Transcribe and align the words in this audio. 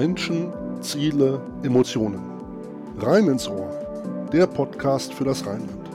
Menschen, 0.00 0.52
Ziele, 0.80 1.44
Emotionen. 1.64 2.20
Rein 2.98 3.26
ins 3.26 3.48
Ohr, 3.48 4.28
der 4.32 4.46
Podcast 4.46 5.12
für 5.12 5.24
das 5.24 5.44
Rheinland. 5.44 5.88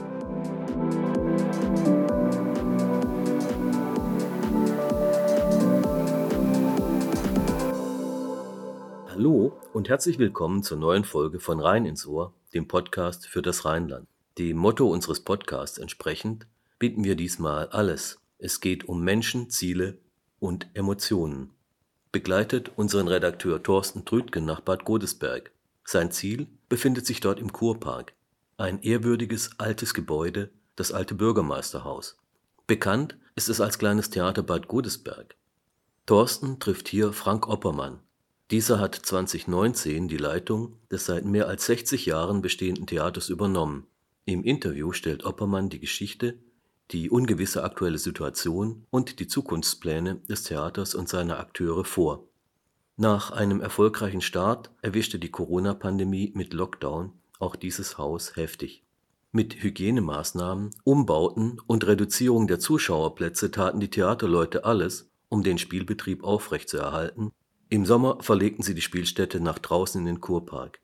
Hallo 9.08 9.58
und 9.72 9.88
herzlich 9.88 10.18
willkommen 10.18 10.62
zur 10.62 10.76
neuen 10.76 11.04
Folge 11.04 11.40
von 11.40 11.58
Rein 11.58 11.86
ins 11.86 12.06
Ohr, 12.06 12.34
dem 12.52 12.68
Podcast 12.68 13.26
für 13.26 13.40
das 13.40 13.64
Rheinland. 13.64 14.06
Dem 14.36 14.58
Motto 14.58 14.86
unseres 14.86 15.20
Podcasts 15.20 15.78
entsprechend 15.78 16.46
bieten 16.78 17.04
wir 17.04 17.16
diesmal 17.16 17.68
alles. 17.68 18.20
Es 18.36 18.60
geht 18.60 18.86
um 18.86 19.02
Menschen, 19.02 19.48
Ziele 19.48 19.96
und 20.40 20.68
Emotionen 20.74 21.53
begleitet 22.14 22.70
unseren 22.76 23.08
Redakteur 23.08 23.60
Thorsten 23.60 24.04
Trütgen 24.04 24.44
nach 24.44 24.60
Bad 24.60 24.84
Godesberg. 24.84 25.50
Sein 25.84 26.12
Ziel 26.12 26.46
befindet 26.68 27.06
sich 27.06 27.18
dort 27.18 27.40
im 27.40 27.52
Kurpark, 27.52 28.12
ein 28.56 28.80
ehrwürdiges 28.82 29.58
altes 29.58 29.94
Gebäude, 29.94 30.50
das 30.76 30.92
alte 30.92 31.16
Bürgermeisterhaus. 31.16 32.16
Bekannt 32.68 33.16
ist 33.34 33.48
es 33.48 33.60
als 33.60 33.80
kleines 33.80 34.10
Theater 34.10 34.44
Bad 34.44 34.68
Godesberg. 34.68 35.34
Thorsten 36.06 36.60
trifft 36.60 36.86
hier 36.86 37.12
Frank 37.12 37.48
Oppermann. 37.48 37.98
Dieser 38.52 38.78
hat 38.78 38.94
2019 38.94 40.06
die 40.06 40.16
Leitung 40.16 40.76
des 40.92 41.06
seit 41.06 41.24
mehr 41.24 41.48
als 41.48 41.66
60 41.66 42.06
Jahren 42.06 42.42
bestehenden 42.42 42.86
Theaters 42.86 43.28
übernommen. 43.28 43.88
Im 44.24 44.44
Interview 44.44 44.92
stellt 44.92 45.24
Oppermann 45.24 45.68
die 45.68 45.80
Geschichte 45.80 46.38
die 46.90 47.10
ungewisse 47.10 47.64
aktuelle 47.64 47.98
Situation 47.98 48.86
und 48.90 49.18
die 49.18 49.26
Zukunftspläne 49.26 50.16
des 50.28 50.44
Theaters 50.44 50.94
und 50.94 51.08
seiner 51.08 51.38
Akteure 51.38 51.84
vor. 51.84 52.28
Nach 52.96 53.30
einem 53.30 53.60
erfolgreichen 53.60 54.20
Start 54.20 54.70
erwischte 54.82 55.18
die 55.18 55.30
Corona-Pandemie 55.30 56.32
mit 56.34 56.52
Lockdown 56.52 57.12
auch 57.40 57.56
dieses 57.56 57.98
Haus 57.98 58.36
heftig. 58.36 58.84
Mit 59.32 59.62
Hygienemaßnahmen, 59.62 60.70
Umbauten 60.84 61.60
und 61.66 61.86
Reduzierung 61.86 62.46
der 62.46 62.60
Zuschauerplätze 62.60 63.50
taten 63.50 63.80
die 63.80 63.90
Theaterleute 63.90 64.64
alles, 64.64 65.10
um 65.28 65.42
den 65.42 65.58
Spielbetrieb 65.58 66.22
aufrechtzuerhalten. 66.22 67.32
Im 67.68 67.84
Sommer 67.84 68.18
verlegten 68.20 68.62
sie 68.62 68.74
die 68.74 68.82
Spielstätte 68.82 69.40
nach 69.40 69.58
draußen 69.58 70.00
in 70.00 70.06
den 70.06 70.20
Kurpark 70.20 70.83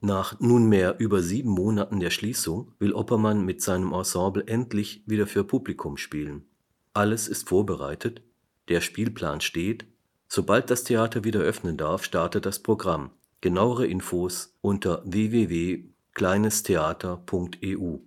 nach 0.00 0.40
nunmehr 0.40 0.96
über 0.98 1.22
sieben 1.22 1.50
Monaten 1.50 2.00
der 2.00 2.10
Schließung 2.10 2.72
will 2.78 2.92
Oppermann 2.92 3.44
mit 3.44 3.62
seinem 3.62 3.92
Ensemble 3.92 4.46
endlich 4.46 5.02
wieder 5.06 5.26
für 5.26 5.44
Publikum 5.44 5.96
spielen. 5.96 6.44
Alles 6.92 7.28
ist 7.28 7.48
vorbereitet, 7.48 8.22
der 8.68 8.80
Spielplan 8.80 9.40
steht, 9.40 9.86
sobald 10.28 10.70
das 10.70 10.84
Theater 10.84 11.24
wieder 11.24 11.40
öffnen 11.40 11.76
darf, 11.76 12.04
startet 12.04 12.46
das 12.46 12.62
Programm. 12.62 13.10
Genauere 13.40 13.86
Infos 13.86 14.56
unter 14.60 15.02
www.kleinestheater.eu. 15.04 17.98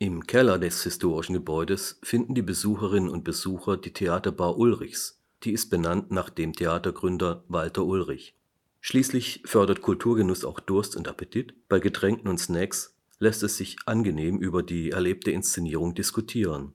Im 0.00 0.26
Keller 0.26 0.58
des 0.58 0.84
historischen 0.84 1.32
Gebäudes 1.32 1.98
finden 2.02 2.34
die 2.34 2.42
Besucherinnen 2.42 3.10
und 3.10 3.24
Besucher 3.24 3.76
die 3.76 3.92
Theaterbar 3.92 4.56
Ulrichs, 4.56 5.20
die 5.42 5.52
ist 5.52 5.70
benannt 5.70 6.10
nach 6.10 6.30
dem 6.30 6.52
Theatergründer 6.52 7.44
Walter 7.48 7.84
Ulrich 7.84 8.37
Schließlich 8.80 9.42
fördert 9.44 9.82
Kulturgenuss 9.82 10.44
auch 10.44 10.60
Durst 10.60 10.96
und 10.96 11.08
Appetit, 11.08 11.54
bei 11.68 11.80
Getränken 11.80 12.28
und 12.28 12.38
Snacks 12.38 12.96
lässt 13.18 13.42
es 13.42 13.56
sich 13.56 13.76
angenehm 13.86 14.38
über 14.38 14.62
die 14.62 14.90
erlebte 14.90 15.30
Inszenierung 15.30 15.94
diskutieren. 15.94 16.72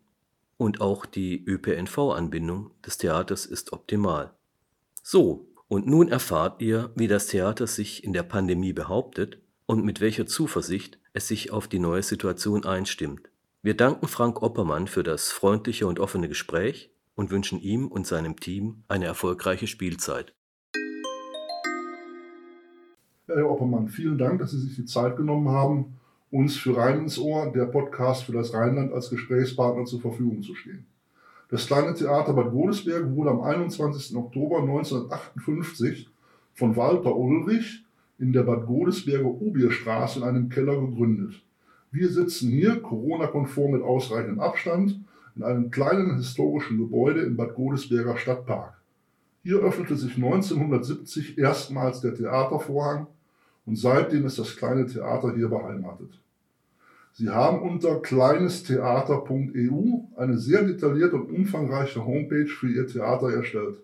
Und 0.58 0.82
auch 0.82 1.06
die 1.06 1.44
ÖPNV-Anbindung 1.46 2.72
des 2.86 2.98
Theaters 2.98 3.46
ist 3.46 3.74
optimal. 3.74 4.34
So, 5.02 5.48
und 5.68 5.88
nun 5.88 6.10
erfahrt 6.10 6.62
ihr, 6.62 6.92
wie 6.96 7.08
das 7.08 7.28
Theater 7.28 7.68
sich 7.68 8.04
in 8.04 8.14
der 8.14 8.24
Pandemie 8.24 8.74
behauptet 8.74 9.40
und 9.66 9.84
mit 9.84 10.02
welcher 10.02 10.28
Zuversicht 10.28 11.00
es 11.14 11.28
sich 11.28 11.52
auf 11.52 11.68
die 11.68 11.80
neue 11.80 12.04
Situation 12.04 12.66
einstimmt. 12.66 13.30
Wir 13.62 13.76
danken 13.76 14.08
Frank 14.08 14.42
Oppermann 14.42 14.88
für 14.88 15.04
das 15.04 15.32
freundliche 15.32 15.88
und 15.88 16.00
offene 16.00 16.28
Gespräch 16.28 16.92
und 17.16 17.32
wünschen 17.32 17.62
ihm 17.62 17.88
und 17.88 18.06
seinem 18.06 18.40
Team 18.40 18.84
eine 18.88 19.06
erfolgreiche 19.06 19.68
Spielzeit. 19.68 20.34
Herr 23.28 23.50
Oppermann, 23.50 23.88
vielen 23.88 24.18
Dank, 24.18 24.40
dass 24.40 24.52
Sie 24.52 24.60
sich 24.60 24.76
die 24.76 24.84
Zeit 24.84 25.16
genommen 25.16 25.48
haben, 25.48 25.94
uns 26.30 26.58
für 26.58 26.76
Rhein 26.76 27.00
ins 27.00 27.18
Ohr, 27.18 27.54
der 27.54 27.68
Podcast 27.68 28.26
für 28.26 28.34
das 28.34 28.54
Rheinland, 28.54 28.92
als 28.92 29.10
Gesprächspartner 29.10 29.86
zur 29.86 30.02
Verfügung 30.02 30.42
zu 30.42 30.54
stehen. 30.56 30.86
Das 31.50 31.68
kleine 31.68 31.94
Theater 31.94 32.34
Bad 32.34 32.52
Godesberg 32.52 33.16
wurde 33.16 33.30
am 33.30 33.40
21. 33.40 34.18
Oktober 34.18 34.60
1958 34.64 36.10
von 36.54 36.76
Walter 36.76 37.16
Ulrich 37.16 37.86
in 38.20 38.34
der 38.34 38.44
Bad 38.44 38.66
Godesberger 38.66 39.30
Ubierstraße 39.30 40.20
in 40.20 40.26
einem 40.26 40.50
Keller 40.50 40.82
gegründet. 40.82 41.42
Wir 41.92 42.10
sitzen 42.10 42.50
hier, 42.50 42.82
Corona-konform 42.82 43.72
mit 43.72 43.84
ausreichendem 43.84 44.42
Abstand, 44.42 45.00
in 45.38 45.44
einem 45.44 45.72
kleinen 45.72 46.18
historischen 46.18 46.78
Gebäude 46.78 47.22
im 47.22 47.38
Bad 47.38 47.56
Godesberger 47.56 48.18
Stadtpark. 48.18 48.83
Hier 49.44 49.60
öffnete 49.60 49.96
sich 49.98 50.16
1970 50.16 51.38
erstmals 51.38 52.00
der 52.00 52.16
Theatervorhang 52.16 53.08
und 53.66 53.76
seitdem 53.76 54.26
ist 54.26 54.40
das 54.40 54.56
kleine 54.56 54.86
Theater 54.86 55.36
hier 55.36 55.50
beheimatet. 55.50 56.22
Sie 57.12 57.30
haben 57.30 57.62
unter 57.62 58.00
kleinestheater.eu 58.00 60.06
eine 60.16 60.38
sehr 60.38 60.64
detaillierte 60.64 61.18
und 61.18 61.30
umfangreiche 61.30 62.06
Homepage 62.06 62.48
für 62.48 62.70
Ihr 62.70 62.88
Theater 62.88 63.34
erstellt. 63.34 63.80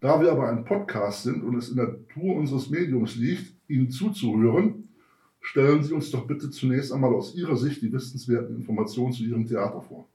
Da 0.00 0.20
wir 0.20 0.30
aber 0.30 0.48
ein 0.48 0.64
Podcast 0.64 1.24
sind 1.24 1.42
und 1.42 1.56
es 1.56 1.70
in 1.70 1.76
der 1.76 1.88
Natur 1.88 2.36
unseres 2.36 2.70
Mediums 2.70 3.16
liegt, 3.16 3.52
Ihnen 3.66 3.90
zuzuhören, 3.90 4.88
stellen 5.40 5.82
Sie 5.82 5.92
uns 5.92 6.12
doch 6.12 6.28
bitte 6.28 6.48
zunächst 6.50 6.92
einmal 6.92 7.12
aus 7.12 7.34
Ihrer 7.34 7.56
Sicht 7.56 7.82
die 7.82 7.92
wissenswerten 7.92 8.54
Informationen 8.54 9.12
zu 9.12 9.24
Ihrem 9.24 9.48
Theater 9.48 9.82
vor. 9.82 10.06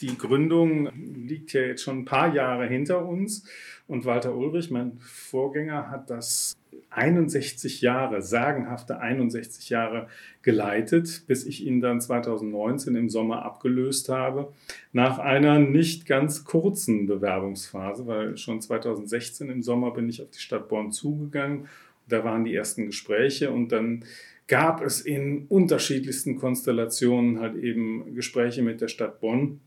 Die 0.00 0.18
Gründung 0.18 0.90
liegt 1.14 1.52
ja 1.52 1.62
jetzt 1.62 1.82
schon 1.82 2.00
ein 2.00 2.04
paar 2.04 2.34
Jahre 2.34 2.66
hinter 2.66 3.06
uns 3.06 3.44
und 3.86 4.04
Walter 4.04 4.34
Ulrich, 4.34 4.70
mein 4.70 4.98
Vorgänger, 4.98 5.90
hat 5.90 6.10
das 6.10 6.56
61 6.90 7.80
Jahre, 7.82 8.20
sagenhafte 8.22 9.00
61 9.00 9.70
Jahre 9.70 10.08
geleitet, 10.42 11.24
bis 11.26 11.46
ich 11.46 11.64
ihn 11.64 11.80
dann 11.80 12.00
2019 12.00 12.96
im 12.96 13.08
Sommer 13.08 13.44
abgelöst 13.44 14.08
habe, 14.08 14.52
nach 14.92 15.18
einer 15.18 15.58
nicht 15.58 16.06
ganz 16.06 16.44
kurzen 16.44 17.06
Bewerbungsphase, 17.06 18.06
weil 18.06 18.36
schon 18.36 18.60
2016 18.60 19.50
im 19.50 19.62
Sommer 19.62 19.92
bin 19.92 20.08
ich 20.08 20.22
auf 20.22 20.30
die 20.30 20.40
Stadt 20.40 20.68
Bonn 20.68 20.92
zugegangen. 20.92 21.68
Da 22.08 22.24
waren 22.24 22.44
die 22.44 22.54
ersten 22.54 22.86
Gespräche 22.86 23.50
und 23.50 23.72
dann 23.72 24.04
gab 24.46 24.80
es 24.80 25.00
in 25.00 25.46
unterschiedlichsten 25.48 26.36
Konstellationen 26.36 27.40
halt 27.40 27.56
eben 27.56 28.14
Gespräche 28.14 28.62
mit 28.62 28.80
der 28.80 28.88
Stadt 28.88 29.20
Bonn 29.20 29.60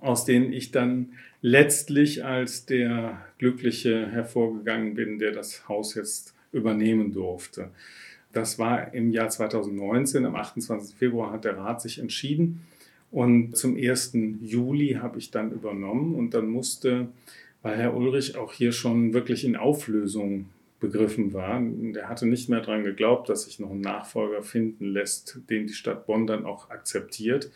aus 0.00 0.24
denen 0.24 0.52
ich 0.52 0.70
dann 0.70 1.12
letztlich 1.42 2.24
als 2.24 2.66
der 2.66 3.20
Glückliche 3.38 4.06
hervorgegangen 4.08 4.94
bin, 4.94 5.18
der 5.18 5.32
das 5.32 5.68
Haus 5.68 5.94
jetzt 5.94 6.34
übernehmen 6.52 7.12
durfte. 7.12 7.70
Das 8.32 8.58
war 8.58 8.94
im 8.94 9.10
Jahr 9.10 9.28
2019, 9.28 10.24
am 10.24 10.36
28. 10.36 10.96
Februar 10.96 11.32
hat 11.32 11.44
der 11.44 11.56
Rat 11.56 11.82
sich 11.82 11.98
entschieden 11.98 12.66
und 13.10 13.56
zum 13.56 13.76
1. 13.76 14.12
Juli 14.40 14.98
habe 15.00 15.18
ich 15.18 15.30
dann 15.30 15.50
übernommen 15.50 16.14
und 16.14 16.32
dann 16.32 16.48
musste, 16.48 17.08
weil 17.62 17.76
Herr 17.76 17.96
Ulrich 17.96 18.36
auch 18.36 18.52
hier 18.52 18.72
schon 18.72 19.12
wirklich 19.14 19.44
in 19.44 19.56
Auflösung 19.56 20.46
begriffen 20.78 21.34
war, 21.34 21.60
der 21.62 22.08
hatte 22.08 22.26
nicht 22.26 22.48
mehr 22.48 22.60
daran 22.60 22.84
geglaubt, 22.84 23.28
dass 23.28 23.44
sich 23.44 23.60
noch 23.60 23.70
ein 23.70 23.82
Nachfolger 23.82 24.42
finden 24.42 24.86
lässt, 24.86 25.38
den 25.50 25.66
die 25.66 25.74
Stadt 25.74 26.06
Bonn 26.06 26.26
dann 26.26 26.46
auch 26.46 26.70
akzeptiert, 26.70 27.50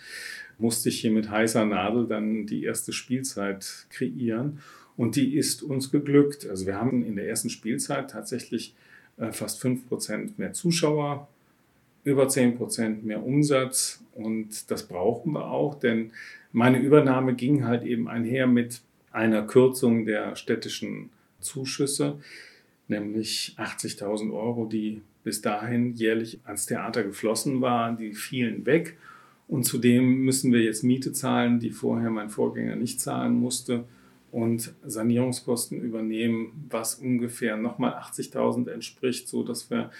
musste 0.59 0.89
ich 0.89 1.01
hier 1.01 1.11
mit 1.11 1.31
heißer 1.31 1.65
Nadel 1.65 2.07
dann 2.07 2.47
die 2.47 2.65
erste 2.65 2.93
Spielzeit 2.93 3.87
kreieren. 3.91 4.61
Und 4.97 5.17
die 5.17 5.37
ist 5.37 5.63
uns 5.63 5.91
geglückt. 5.91 6.49
Also 6.49 6.67
wir 6.67 6.77
haben 6.77 7.05
in 7.05 7.17
der 7.17 7.29
ersten 7.29 7.51
Spielzeit 7.51 8.11
tatsächlich 8.11 8.75
äh, 9.17 9.33
fast 9.33 9.63
5% 9.65 10.33
mehr 10.37 10.53
Zuschauer, 10.53 11.29
über 12.05 12.27
10% 12.27 13.03
mehr 13.03 13.25
Umsatz. 13.25 14.03
Und 14.13 14.71
das 14.71 14.87
brauchen 14.87 15.33
wir 15.33 15.51
auch, 15.51 15.75
denn 15.75 16.13
meine 16.53 16.79
Übernahme 16.79 17.35
ging 17.35 17.65
halt 17.65 17.83
eben 17.83 18.09
einher 18.09 18.47
mit 18.47 18.81
einer 19.11 19.43
Kürzung 19.47 20.07
der 20.07 20.37
städtischen 20.37 21.11
Zuschüsse, 21.41 22.19
nämlich 22.89 23.57
80.000 23.59 24.33
Euro, 24.33 24.67
die 24.67 25.03
bis 25.25 25.41
dahin 25.41 25.95
jährlich 25.95 26.41
ans 26.45 26.67
Theater 26.67 27.03
geflossen 27.03 27.61
waren, 27.61 27.97
die 27.97 28.13
fielen 28.13 28.67
weg. 28.67 28.97
Und 29.47 29.65
zudem 29.65 30.25
müssen 30.25 30.53
wir 30.53 30.63
jetzt 30.63 30.85
Miete 30.85 31.13
zahlen, 31.13 31.61
die 31.61 31.71
vorher 31.71 32.11
mein 32.11 32.31
Vorgänger 32.31 32.77
nicht 32.77 33.01
zahlen 33.01 33.35
musste 33.35 33.85
und 34.33 34.75
Sanierungskosten 34.85 35.81
übernehmen, 35.81 36.67
was 36.69 36.97
ungefähr 36.97 37.57
nochmal 37.57 37.93
80.000 37.93 38.71
entspricht, 38.71 39.29
so 39.29 39.45
dass 39.45 39.71
wir 39.71 39.91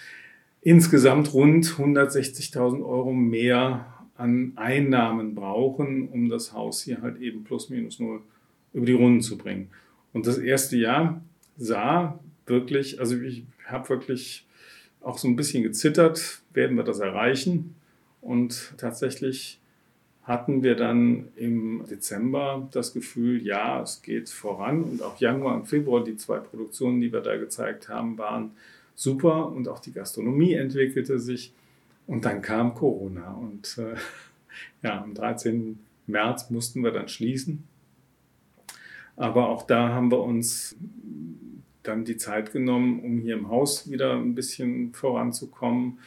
insgesamt 0.61 1.33
rund 1.33 1.65
160.000 1.65 2.83
Euro 2.83 3.13
mehr 3.13 3.85
an 4.17 4.53
Einnahmen 4.55 5.35
brauchen, 5.35 6.09
um 6.09 6.29
das 6.29 6.53
Haus 6.53 6.81
hier 6.81 7.01
halt 7.01 7.21
eben 7.21 7.43
plus 7.43 7.69
minus 7.69 7.99
null 7.99 8.21
über 8.73 8.85
die 8.85 8.93
Runden 8.93 9.21
zu 9.21 9.37
bringen. 9.37 9.69
Und 10.11 10.27
das 10.27 10.37
erste 10.37 10.77
Jahr 10.77 11.21
sah 11.57 12.19
wirklich, 12.45 12.99
also 12.99 13.19
ich 13.21 13.45
habe 13.65 13.87
wirklich 13.89 14.47
auch 15.01 15.17
so 15.17 15.27
ein 15.27 15.35
bisschen 15.35 15.63
gezittert, 15.63 16.41
werden 16.53 16.75
wir 16.77 16.83
das 16.83 16.99
erreichen? 16.99 17.74
Und 18.25 18.73
tatsächlich 18.77 19.59
hatten 20.23 20.63
wir 20.63 20.75
dann 20.75 21.27
im 21.35 21.85
Dezember 21.87 22.67
das 22.71 22.91
Gefühl, 22.91 23.45
ja, 23.45 23.83
es 23.83 24.01
geht 24.01 24.29
voran. 24.29 24.83
Und 24.83 25.03
auch 25.03 25.19
Januar 25.19 25.55
und 25.55 25.67
Februar, 25.67 26.03
die 26.03 26.17
zwei 26.17 26.39
Produktionen, 26.39 26.99
die 27.01 27.13
wir 27.13 27.21
da 27.21 27.37
gezeigt 27.37 27.87
haben, 27.87 28.17
waren 28.17 28.51
super. 28.95 29.49
Und 29.49 29.67
auch 29.67 29.79
die 29.79 29.91
Gastronomie 29.91 30.53
entwickelte 30.53 31.19
sich. 31.19 31.53
Und 32.07 32.25
dann 32.25 32.41
kam 32.41 32.73
Corona. 32.73 33.33
Und 33.33 33.77
äh, 33.77 33.95
ja, 34.81 35.03
am 35.03 35.13
13. 35.13 35.77
März 36.07 36.49
mussten 36.49 36.83
wir 36.83 36.91
dann 36.91 37.07
schließen. 37.07 37.63
Aber 39.17 39.49
auch 39.49 39.67
da 39.67 39.89
haben 39.89 40.09
wir 40.09 40.21
uns 40.21 40.75
dann 41.83 42.05
die 42.05 42.17
Zeit 42.17 42.51
genommen, 42.51 42.99
um 43.01 43.19
hier 43.19 43.35
im 43.35 43.49
Haus 43.49 43.89
wieder 43.91 44.15
ein 44.15 44.33
bisschen 44.33 44.93
voranzukommen 44.93 45.99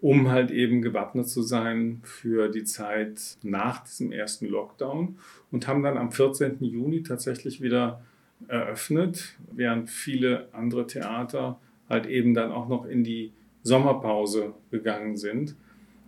um 0.00 0.28
halt 0.28 0.50
eben 0.50 0.82
gewappnet 0.82 1.28
zu 1.28 1.42
sein 1.42 2.00
für 2.04 2.48
die 2.48 2.64
Zeit 2.64 3.38
nach 3.42 3.84
diesem 3.84 4.12
ersten 4.12 4.46
Lockdown 4.46 5.18
und 5.50 5.66
haben 5.66 5.82
dann 5.82 5.96
am 5.96 6.12
14. 6.12 6.62
Juni 6.62 7.02
tatsächlich 7.02 7.62
wieder 7.62 8.02
eröffnet, 8.48 9.36
während 9.52 9.88
viele 9.88 10.48
andere 10.52 10.86
Theater 10.86 11.58
halt 11.88 12.06
eben 12.06 12.34
dann 12.34 12.52
auch 12.52 12.68
noch 12.68 12.84
in 12.84 13.04
die 13.04 13.32
Sommerpause 13.62 14.54
gegangen 14.70 15.16
sind. 15.16 15.56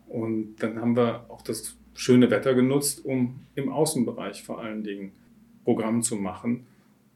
Und 0.08 0.56
dann 0.56 0.80
haben 0.80 0.96
wir 0.96 1.24
auch 1.28 1.42
das 1.42 1.76
schöne 1.94 2.30
Wetter 2.30 2.54
genutzt, 2.54 3.04
um 3.04 3.40
im 3.54 3.70
Außenbereich 3.70 4.42
vor 4.42 4.60
allen 4.60 4.84
Dingen 4.84 5.12
Programm 5.64 6.02
zu 6.02 6.16
machen. 6.16 6.66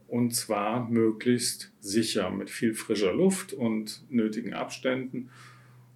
Und 0.08 0.34
zwar 0.34 0.88
möglichst 0.90 1.72
sicher, 1.80 2.30
mit 2.30 2.50
viel 2.50 2.74
frischer 2.74 3.12
Luft 3.12 3.52
und 3.52 4.02
nötigen 4.10 4.52
Abständen 4.52 5.30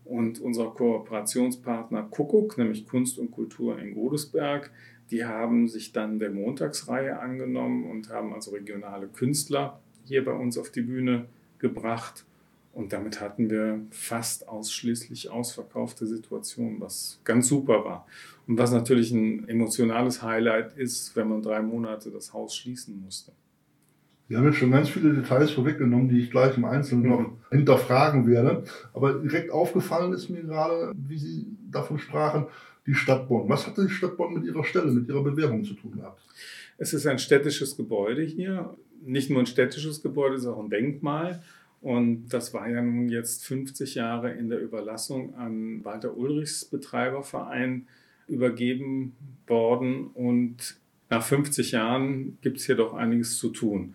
und 0.08 0.40
unser 0.40 0.66
Kooperationspartner 0.66 2.04
Kuckuck, 2.04 2.58
nämlich 2.58 2.86
Kunst 2.86 3.18
und 3.18 3.30
Kultur 3.30 3.78
in 3.78 3.94
Godesberg, 3.94 4.70
die 5.10 5.24
haben 5.24 5.68
sich 5.68 5.92
dann 5.92 6.18
der 6.18 6.30
Montagsreihe 6.30 7.18
angenommen 7.18 7.88
und 7.88 8.10
haben 8.10 8.32
also 8.32 8.50
regionale 8.50 9.08
Künstler 9.08 9.80
hier 10.04 10.24
bei 10.24 10.32
uns 10.32 10.58
auf 10.58 10.70
die 10.70 10.82
Bühne 10.82 11.26
gebracht. 11.58 12.24
Und 12.72 12.92
damit 12.92 13.20
hatten 13.20 13.48
wir 13.48 13.80
fast 13.90 14.48
ausschließlich 14.48 15.30
ausverkaufte 15.30 16.06
Situationen, 16.06 16.80
was 16.80 17.20
ganz 17.24 17.48
super 17.48 17.84
war. 17.84 18.06
Und 18.46 18.58
was 18.58 18.70
natürlich 18.70 19.12
ein 19.12 19.48
emotionales 19.48 20.22
Highlight 20.22 20.76
ist, 20.76 21.16
wenn 21.16 21.28
man 21.28 21.40
drei 21.40 21.62
Monate 21.62 22.10
das 22.10 22.34
Haus 22.34 22.54
schließen 22.54 23.00
musste. 23.02 23.32
Wir 24.28 24.38
haben 24.38 24.46
jetzt 24.46 24.56
schon 24.56 24.72
ganz 24.72 24.88
viele 24.88 25.14
Details 25.14 25.52
vorweggenommen, 25.52 26.08
die 26.08 26.20
ich 26.20 26.30
gleich 26.30 26.56
im 26.56 26.64
Einzelnen 26.64 27.08
noch 27.08 27.30
hinterfragen 27.50 28.26
werde. 28.26 28.64
Aber 28.92 29.14
direkt 29.14 29.52
aufgefallen 29.52 30.12
ist 30.12 30.28
mir 30.28 30.42
gerade, 30.42 30.92
wie 30.96 31.18
Sie 31.18 31.46
davon 31.70 31.98
sprachen, 31.98 32.46
die 32.86 32.94
Stadt 32.94 33.28
Bonn. 33.28 33.48
Was 33.48 33.66
hatte 33.66 33.86
die 33.86 33.92
Stadt 33.92 34.16
Bonn 34.16 34.34
mit 34.34 34.44
ihrer 34.44 34.64
Stelle, 34.64 34.90
mit 34.90 35.08
ihrer 35.08 35.22
Bewerbung 35.22 35.64
zu 35.64 35.74
tun 35.74 35.92
gehabt? 35.92 36.20
Es 36.78 36.92
ist 36.92 37.06
ein 37.06 37.18
städtisches 37.18 37.76
Gebäude 37.76 38.22
hier. 38.22 38.76
Nicht 39.04 39.30
nur 39.30 39.40
ein 39.40 39.46
städtisches 39.46 40.02
Gebäude, 40.02 40.34
es 40.34 40.42
ist 40.42 40.48
auch 40.48 40.62
ein 40.62 40.70
Denkmal. 40.70 41.42
Und 41.80 42.28
das 42.30 42.52
war 42.52 42.68
ja 42.68 42.82
nun 42.82 43.08
jetzt 43.08 43.44
50 43.46 43.94
Jahre 43.94 44.32
in 44.32 44.48
der 44.48 44.60
Überlassung 44.60 45.34
an 45.34 45.84
Walter 45.84 46.16
Ulrichs 46.16 46.64
Betreiberverein 46.64 47.86
übergeben 48.26 49.14
worden. 49.46 50.08
Und 50.08 50.76
nach 51.10 51.22
50 51.22 51.72
Jahren 51.72 52.38
gibt 52.40 52.58
es 52.58 52.66
hier 52.66 52.76
doch 52.76 52.94
einiges 52.94 53.38
zu 53.38 53.50
tun. 53.50 53.94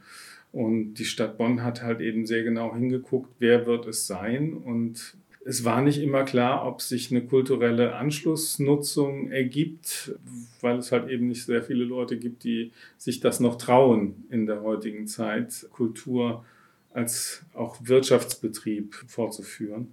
Und 0.51 0.95
die 0.95 1.05
Stadt 1.05 1.37
Bonn 1.37 1.63
hat 1.63 1.81
halt 1.81 2.01
eben 2.01 2.25
sehr 2.25 2.43
genau 2.43 2.73
hingeguckt, 2.73 3.29
wer 3.39 3.65
wird 3.65 3.87
es 3.87 4.07
sein. 4.07 4.53
Und 4.53 5.15
es 5.45 5.63
war 5.63 5.81
nicht 5.81 5.99
immer 5.99 6.23
klar, 6.23 6.67
ob 6.67 6.81
sich 6.81 7.09
eine 7.09 7.23
kulturelle 7.23 7.95
Anschlussnutzung 7.95 9.31
ergibt, 9.31 10.13
weil 10.59 10.77
es 10.77 10.91
halt 10.91 11.09
eben 11.09 11.27
nicht 11.27 11.45
sehr 11.45 11.63
viele 11.63 11.83
Leute 11.83 12.17
gibt, 12.17 12.43
die 12.43 12.71
sich 12.97 13.21
das 13.21 13.39
noch 13.39 13.57
trauen 13.57 14.25
in 14.29 14.45
der 14.45 14.61
heutigen 14.61 15.07
Zeit, 15.07 15.67
Kultur 15.71 16.45
als 16.93 17.43
auch 17.53 17.77
Wirtschaftsbetrieb 17.81 18.93
vorzuführen. 19.07 19.87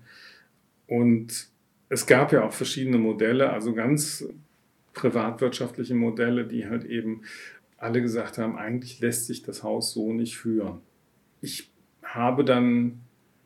Und 0.87 1.49
es 1.89 2.07
gab 2.07 2.33
ja 2.33 2.45
auch 2.45 2.53
verschiedene 2.53 2.99
Modelle, 2.99 3.51
also 3.51 3.73
ganz 3.73 4.29
privatwirtschaftliche 4.95 5.95
Modelle, 5.95 6.47
die 6.47 6.69
halt 6.69 6.85
eben 6.85 7.23
alle 7.77 8.03
gesagt 8.03 8.39
haben, 8.39 8.57
eigentlich 8.57 9.01
lässt 9.01 9.27
sich 9.27 9.43
das 9.43 9.63
Haus 9.63 9.93
so 9.93 10.13
nicht 10.13 10.37
führen. 10.37 10.81
Ich 11.41 11.71
habe 12.03 12.45
dann 12.45 13.01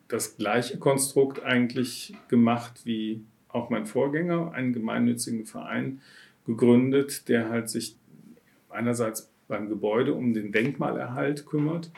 das 0.09 0.37
gleiche 0.37 0.79
Konstrukt 0.79 1.43
eigentlich 1.43 2.15
gemacht 2.29 2.83
wie 2.85 3.25
auch 3.49 3.71
mein 3.71 3.87
Vorgänger, 3.87 4.53
einen 4.53 4.73
gemeinnützigen 4.73 5.45
Verein 5.45 6.01
gegründet, 6.47 7.29
der 7.29 7.51
halt 7.51 7.69
sich 7.69 7.97
einerseits 8.71 9.31
beim 9.49 9.69
Gebäude 9.69 10.15
um 10.15 10.33
den 10.33 10.53
Denkmalerhalt 10.53 11.45
kümmert, 11.45 11.91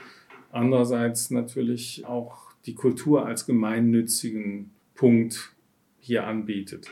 andererseits 0.51 1.31
natürlich 1.31 2.05
auch 2.07 2.53
die 2.67 2.75
Kultur 2.75 3.27
als 3.27 3.47
gemeinnützigen 3.47 4.71
Punkt 4.95 5.53
hier 6.01 6.27
anbietet. 6.27 6.91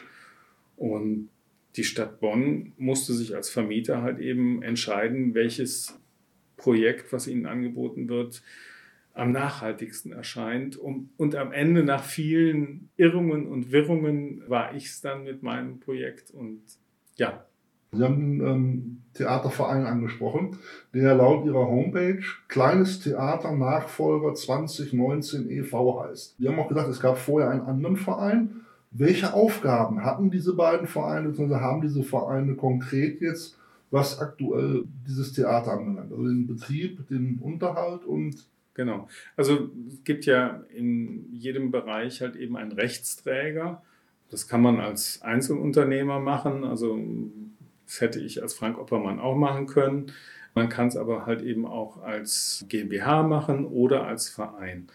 Und 0.76 1.28
die 1.76 1.84
Stadt 1.84 2.20
Bonn 2.20 2.72
musste 2.76 3.14
sich 3.14 3.34
als 3.34 3.48
Vermieter 3.48 4.02
halt 4.02 4.18
eben 4.18 4.62
entscheiden, 4.62 5.34
welches 5.34 5.98
Projekt, 6.56 7.12
was 7.12 7.26
ihnen 7.26 7.46
angeboten 7.46 8.08
wird, 8.08 8.42
am 9.14 9.32
nachhaltigsten 9.32 10.12
erscheint. 10.12 10.76
Und, 10.76 11.34
am 11.34 11.52
Ende, 11.52 11.82
nach 11.82 12.04
vielen 12.04 12.88
Irrungen 12.96 13.46
und 13.46 13.72
Wirrungen, 13.72 14.42
war 14.48 14.74
ich 14.74 14.86
es 14.86 15.00
dann 15.00 15.24
mit 15.24 15.42
meinem 15.42 15.80
Projekt. 15.80 16.30
Und 16.30 16.62
ja. 17.16 17.44
Sie 17.94 18.02
haben 18.02 18.38
den 18.38 18.46
ähm, 18.46 19.02
Theaterverein 19.12 19.84
angesprochen, 19.84 20.56
der 20.94 21.14
laut 21.14 21.44
Ihrer 21.44 21.66
Homepage 21.66 22.22
Kleines 22.48 23.00
Theater 23.00 23.52
Nachfolger 23.52 24.34
2019 24.34 25.50
e.V. 25.50 26.02
heißt. 26.02 26.40
Wir 26.40 26.50
haben 26.50 26.58
auch 26.58 26.68
gesagt, 26.68 26.88
es 26.88 27.00
gab 27.00 27.18
vorher 27.18 27.50
einen 27.50 27.60
anderen 27.60 27.98
Verein, 27.98 28.61
welche 28.92 29.32
Aufgaben 29.32 30.04
hatten 30.04 30.30
diese 30.30 30.54
beiden 30.54 30.86
Vereine, 30.86 31.28
beziehungsweise 31.28 31.62
haben 31.62 31.80
diese 31.80 32.02
Vereine 32.02 32.54
konkret 32.54 33.20
jetzt, 33.20 33.58
was 33.90 34.20
aktuell 34.20 34.84
dieses 35.06 35.32
Theater 35.32 35.72
anbelangt? 35.72 36.12
Also 36.12 36.24
den 36.24 36.46
Betrieb, 36.46 37.08
den 37.08 37.38
Unterhalt 37.40 38.04
und. 38.04 38.46
Genau. 38.74 39.06
Also 39.36 39.68
es 39.88 40.02
gibt 40.02 40.24
ja 40.24 40.62
in 40.74 41.30
jedem 41.30 41.70
Bereich 41.70 42.22
halt 42.22 42.36
eben 42.36 42.56
einen 42.56 42.72
Rechtsträger. 42.72 43.82
Das 44.30 44.48
kann 44.48 44.62
man 44.62 44.80
als 44.80 45.20
Einzelunternehmer 45.20 46.20
machen. 46.20 46.64
Also 46.64 46.98
das 47.84 48.00
hätte 48.00 48.18
ich 48.20 48.40
als 48.40 48.54
Frank 48.54 48.78
Oppermann 48.78 49.20
auch 49.20 49.36
machen 49.36 49.66
können. 49.66 50.06
Man 50.54 50.70
kann 50.70 50.88
es 50.88 50.96
aber 50.96 51.26
halt 51.26 51.42
eben 51.42 51.66
auch 51.66 52.02
als 52.02 52.64
GmbH 52.68 53.22
machen 53.22 53.66
oder 53.66 54.06
als 54.06 54.30
Verein. 54.30 54.86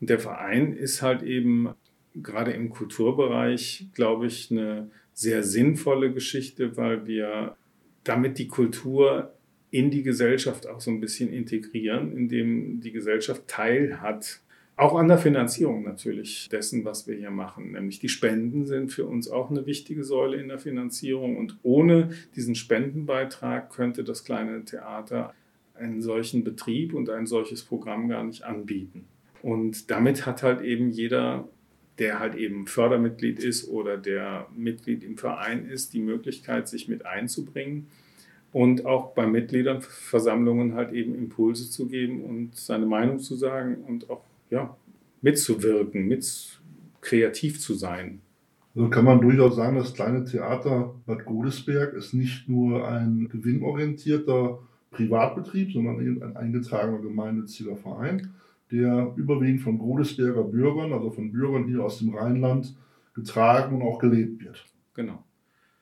Und 0.00 0.10
der 0.10 0.20
Verein 0.20 0.72
ist 0.72 1.02
halt 1.02 1.24
eben 1.24 1.70
gerade 2.14 2.52
im 2.52 2.70
Kulturbereich, 2.70 3.88
glaube 3.94 4.26
ich, 4.26 4.50
eine 4.50 4.90
sehr 5.12 5.42
sinnvolle 5.42 6.12
Geschichte, 6.12 6.76
weil 6.76 7.06
wir 7.06 7.56
damit 8.04 8.38
die 8.38 8.48
Kultur 8.48 9.32
in 9.70 9.90
die 9.90 10.02
Gesellschaft 10.02 10.68
auch 10.68 10.80
so 10.80 10.90
ein 10.90 11.00
bisschen 11.00 11.32
integrieren, 11.32 12.16
indem 12.16 12.80
die 12.80 12.92
Gesellschaft 12.92 13.48
Teil 13.48 14.00
hat, 14.00 14.40
auch 14.76 14.96
an 14.96 15.08
der 15.08 15.18
Finanzierung 15.18 15.84
natürlich 15.84 16.48
dessen, 16.48 16.84
was 16.84 17.06
wir 17.06 17.16
hier 17.16 17.30
machen. 17.30 17.72
Nämlich 17.72 18.00
die 18.00 18.08
Spenden 18.08 18.66
sind 18.66 18.92
für 18.92 19.06
uns 19.06 19.28
auch 19.28 19.50
eine 19.50 19.66
wichtige 19.66 20.02
Säule 20.02 20.36
in 20.36 20.48
der 20.48 20.58
Finanzierung 20.58 21.36
und 21.36 21.58
ohne 21.62 22.10
diesen 22.34 22.56
Spendenbeitrag 22.56 23.70
könnte 23.70 24.02
das 24.02 24.24
kleine 24.24 24.64
Theater 24.64 25.32
einen 25.74 26.02
solchen 26.02 26.44
Betrieb 26.44 26.94
und 26.94 27.08
ein 27.08 27.26
solches 27.26 27.62
Programm 27.62 28.08
gar 28.08 28.24
nicht 28.24 28.44
anbieten. 28.44 29.06
Und 29.42 29.90
damit 29.90 30.26
hat 30.26 30.42
halt 30.42 30.60
eben 30.62 30.90
jeder 30.90 31.48
der 31.98 32.18
halt 32.18 32.34
eben 32.34 32.66
Fördermitglied 32.66 33.38
ist 33.38 33.68
oder 33.68 33.96
der 33.96 34.48
Mitglied 34.56 35.04
im 35.04 35.16
Verein 35.16 35.66
ist, 35.66 35.92
die 35.94 36.00
Möglichkeit, 36.00 36.68
sich 36.68 36.88
mit 36.88 37.06
einzubringen 37.06 37.86
und 38.52 38.86
auch 38.86 39.14
bei 39.14 39.26
Mitgliederversammlungen 39.26 40.74
halt 40.74 40.92
eben 40.92 41.14
Impulse 41.14 41.70
zu 41.70 41.86
geben 41.86 42.22
und 42.24 42.56
seine 42.56 42.86
Meinung 42.86 43.18
zu 43.18 43.36
sagen 43.36 43.76
und 43.86 44.10
auch 44.10 44.24
ja, 44.50 44.76
mitzuwirken, 45.22 46.06
mit 46.06 46.60
kreativ 47.00 47.60
zu 47.60 47.74
sein. 47.74 48.20
Also 48.74 48.88
kann 48.88 49.04
man 49.04 49.20
durchaus 49.20 49.54
sagen, 49.54 49.76
das 49.76 49.94
kleine 49.94 50.24
Theater 50.24 50.94
Bad 51.06 51.24
Godesberg 51.24 51.94
ist 51.94 52.12
nicht 52.12 52.48
nur 52.48 52.88
ein 52.88 53.28
gewinnorientierter 53.28 54.58
Privatbetrieb, 54.90 55.72
sondern 55.72 56.04
eben 56.04 56.22
ein 56.22 56.36
eingetragener 56.36 56.98
gemeinnütziger 56.98 57.76
Verein 57.76 58.34
der 58.70 59.12
überwiegend 59.16 59.60
von 59.60 59.78
Godesberger 59.78 60.44
Bürgern, 60.44 60.92
also 60.92 61.10
von 61.10 61.32
Bürgern 61.32 61.66
hier 61.66 61.84
aus 61.84 61.98
dem 61.98 62.14
Rheinland, 62.14 62.74
getragen 63.14 63.76
und 63.76 63.82
auch 63.82 63.98
gelebt 63.98 64.44
wird. 64.44 64.64
Genau. 64.94 65.22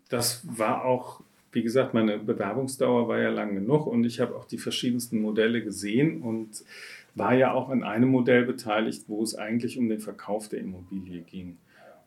Das 0.09 0.47
war 0.59 0.85
auch, 0.85 1.23
wie 1.53 1.63
gesagt, 1.63 1.95
meine 1.95 2.19
Bewerbungsdauer 2.19 3.09
war 3.09 3.19
ja 3.19 3.31
lang 3.31 3.55
genug 3.55 3.87
und 3.87 4.05
ich 4.05 4.21
habe 4.21 4.37
auch 4.37 4.45
die 4.45 4.59
verschiedensten 4.59 5.21
Modelle 5.21 5.63
gesehen 5.63 6.23
und 6.23 6.65
war 7.15 7.35
ja 7.35 7.53
auch 7.53 7.69
an 7.69 7.83
einem 7.83 8.11
Modell 8.11 8.45
beteiligt, 8.45 9.05
wo 9.09 9.23
es 9.23 9.35
eigentlich 9.35 9.79
um 9.79 9.89
den 9.89 10.01
Verkauf 10.01 10.49
der 10.49 10.61
Immobilie 10.61 11.23
ging. 11.23 11.59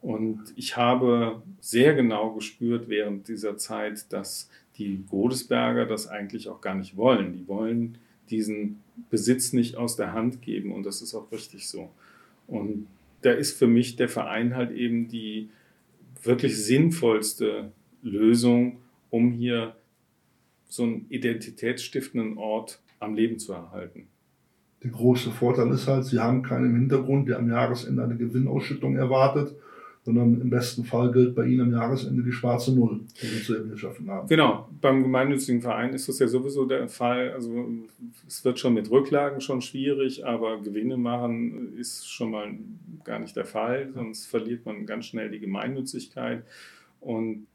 Und 0.01 0.53
ich 0.55 0.77
habe 0.77 1.41
sehr 1.60 1.96
genau 1.96 2.34
gespürt 2.34 2.89
während 2.89 3.27
dieser 3.27 3.58
Zeit, 3.58 4.12
dass 4.13 4.50
die 4.77 5.03
Godesberger 5.10 5.86
das 5.86 6.08
eigentlich 6.08 6.48
auch 6.50 6.62
gar 6.62 6.75
nicht 6.75 6.96
wollen. 6.96 7.34
Die 7.34 7.48
wollen 7.48 7.98
diesen 8.29 8.82
Besitz 9.10 9.53
nicht 9.53 9.75
aus 9.75 9.96
der 9.96 10.13
Hand 10.13 10.41
geben 10.41 10.72
und 10.72 10.86
das 10.86 11.01
ist 11.01 11.15
auch 11.15 11.32
richtig 11.32 11.67
so. 11.67 11.89
Und 12.48 12.88
da 13.22 13.32
ist 13.32 13.58
für 13.58 13.67
mich 13.67 13.96
der 13.96 14.10
Verein 14.10 14.55
halt 14.55 14.72
eben 14.72 15.08
die 15.08 15.50
wirklich 16.24 16.63
sinnvollste 16.63 17.72
Lösung, 18.01 18.77
um 19.10 19.32
hier 19.32 19.75
so 20.67 20.84
einen 20.84 21.05
identitätsstiftenden 21.10 22.38
Ort 22.38 22.82
am 23.00 23.15
Leben 23.15 23.39
zu 23.39 23.53
erhalten. 23.53 24.08
Der 24.84 24.91
große 24.91 25.32
Vorteil 25.32 25.72
ist 25.72 25.88
halt, 25.88 26.05
Sie 26.05 26.20
haben 26.20 26.44
keinen 26.44 26.65
im 26.67 26.75
Hintergrund, 26.75 27.27
der 27.27 27.39
am 27.39 27.50
Jahresende 27.50 28.03
eine 28.03 28.17
Gewinnausschüttung 28.17 28.96
erwartet, 28.96 29.55
sondern 30.05 30.39
im 30.39 30.51
besten 30.51 30.85
Fall 30.85 31.12
gilt 31.12 31.33
bei 31.33 31.47
Ihnen 31.47 31.62
am 31.62 31.71
Jahresende 31.71 32.21
die 32.21 32.31
schwarze 32.31 32.74
Null, 32.74 33.01
die 33.19 33.25
Sie 33.25 33.43
zu 33.43 33.55
erwirtschaften 33.55 34.07
haben. 34.07 34.27
Genau, 34.27 34.69
beim 34.79 35.01
gemeinnützigen 35.01 35.62
Verein 35.62 35.93
ist 35.93 36.07
das 36.07 36.19
ja 36.19 36.27
sowieso 36.27 36.65
der 36.65 36.88
Fall. 36.88 37.31
Also 37.31 37.67
es 38.27 38.45
wird 38.45 38.59
schon 38.59 38.75
mit 38.75 38.91
Rücklagen 38.91 39.41
schon 39.41 39.62
schwierig, 39.62 40.24
aber 40.24 40.62
Gewinne 40.62 40.95
machen 40.95 41.75
ist 41.75 42.07
schon 42.07 42.29
mal 42.29 42.51
gar 43.03 43.17
nicht 43.17 43.35
der 43.35 43.45
Fall, 43.45 43.89
sonst 43.95 44.27
verliert 44.27 44.63
man 44.63 44.85
ganz 44.85 45.07
schnell 45.07 45.31
die 45.31 45.39
Gemeinnützigkeit. 45.39 46.43
Und 47.00 47.47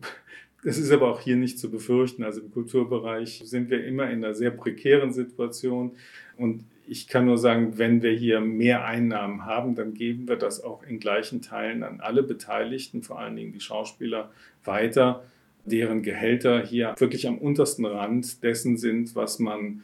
es 0.64 0.78
ist 0.78 0.92
aber 0.92 1.10
auch 1.10 1.20
hier 1.20 1.36
nicht 1.36 1.58
zu 1.58 1.70
befürchten. 1.70 2.24
Also 2.24 2.40
im 2.40 2.50
Kulturbereich 2.50 3.42
sind 3.44 3.68
wir 3.68 3.84
immer 3.84 4.04
in 4.04 4.24
einer 4.24 4.34
sehr 4.34 4.50
prekären 4.50 5.12
Situation. 5.12 5.92
Und 6.38 6.64
ich 6.86 7.08
kann 7.08 7.26
nur 7.26 7.38
sagen, 7.38 7.78
wenn 7.78 8.02
wir 8.02 8.12
hier 8.12 8.40
mehr 8.40 8.84
Einnahmen 8.84 9.44
haben, 9.44 9.74
dann 9.74 9.94
geben 9.94 10.28
wir 10.28 10.36
das 10.36 10.62
auch 10.62 10.82
in 10.82 10.98
gleichen 10.98 11.42
Teilen 11.42 11.82
an 11.82 12.00
alle 12.00 12.22
Beteiligten, 12.22 13.02
vor 13.02 13.18
allen 13.18 13.36
Dingen 13.36 13.52
die 13.52 13.60
Schauspieler, 13.60 14.30
weiter, 14.64 15.24
deren 15.64 16.02
Gehälter 16.02 16.62
hier 16.64 16.94
wirklich 16.98 17.28
am 17.28 17.38
untersten 17.38 17.84
Rand 17.84 18.42
dessen 18.42 18.76
sind, 18.76 19.14
was 19.14 19.38
man 19.38 19.82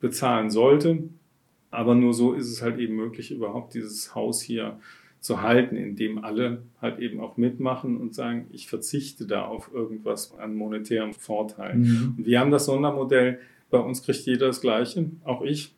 bezahlen 0.00 0.50
sollte. 0.50 1.04
Aber 1.70 1.94
nur 1.94 2.14
so 2.14 2.32
ist 2.32 2.50
es 2.50 2.62
halt 2.62 2.78
eben 2.78 2.96
möglich, 2.96 3.30
überhaupt 3.30 3.74
dieses 3.74 4.14
Haus 4.14 4.42
hier 4.42 4.78
zu 5.20 5.40
halten, 5.40 5.76
indem 5.76 6.24
alle 6.24 6.62
halt 6.80 6.98
eben 6.98 7.20
auch 7.20 7.36
mitmachen 7.36 7.96
und 7.96 8.14
sagen, 8.14 8.46
ich 8.50 8.68
verzichte 8.68 9.26
da 9.26 9.44
auf 9.44 9.72
irgendwas 9.72 10.36
an 10.38 10.54
monetärem 10.54 11.14
Vorteil. 11.14 11.76
Mhm. 11.76 12.14
Und 12.18 12.26
wir 12.26 12.40
haben 12.40 12.50
das 12.50 12.66
Sondermodell, 12.66 13.38
bei 13.70 13.78
uns 13.78 14.02
kriegt 14.02 14.26
jeder 14.26 14.48
das 14.48 14.60
Gleiche, 14.60 15.10
auch 15.24 15.42
ich 15.42 15.74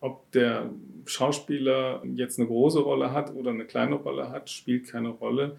ob 0.00 0.30
der 0.32 0.70
Schauspieler 1.06 2.02
jetzt 2.14 2.38
eine 2.38 2.48
große 2.48 2.80
Rolle 2.80 3.12
hat 3.12 3.34
oder 3.34 3.50
eine 3.50 3.64
kleine 3.64 3.96
Rolle 3.96 4.30
hat, 4.30 4.50
spielt 4.50 4.88
keine 4.88 5.08
Rolle. 5.08 5.56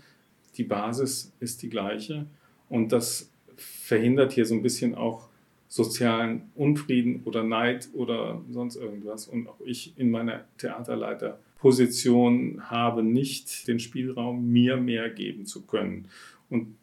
Die 0.57 0.63
Basis 0.63 1.33
ist 1.39 1.61
die 1.61 1.69
gleiche 1.69 2.25
und 2.69 2.91
das 2.91 3.31
verhindert 3.55 4.31
hier 4.31 4.45
so 4.45 4.55
ein 4.55 4.61
bisschen 4.61 4.95
auch 4.95 5.27
sozialen 5.67 6.49
Unfrieden 6.55 7.21
oder 7.25 7.43
Neid 7.43 7.89
oder 7.93 8.41
sonst 8.49 8.75
irgendwas. 8.75 9.27
Und 9.27 9.47
auch 9.47 9.59
ich 9.63 9.93
in 9.97 10.09
meiner 10.09 10.45
Theaterleiterposition 10.57 12.69
habe 12.69 13.03
nicht 13.03 13.67
den 13.67 13.79
Spielraum, 13.79 14.51
mir 14.51 14.77
mehr 14.77 15.09
geben 15.09 15.45
zu 15.45 15.65
können. 15.65 16.07
Und 16.49 16.75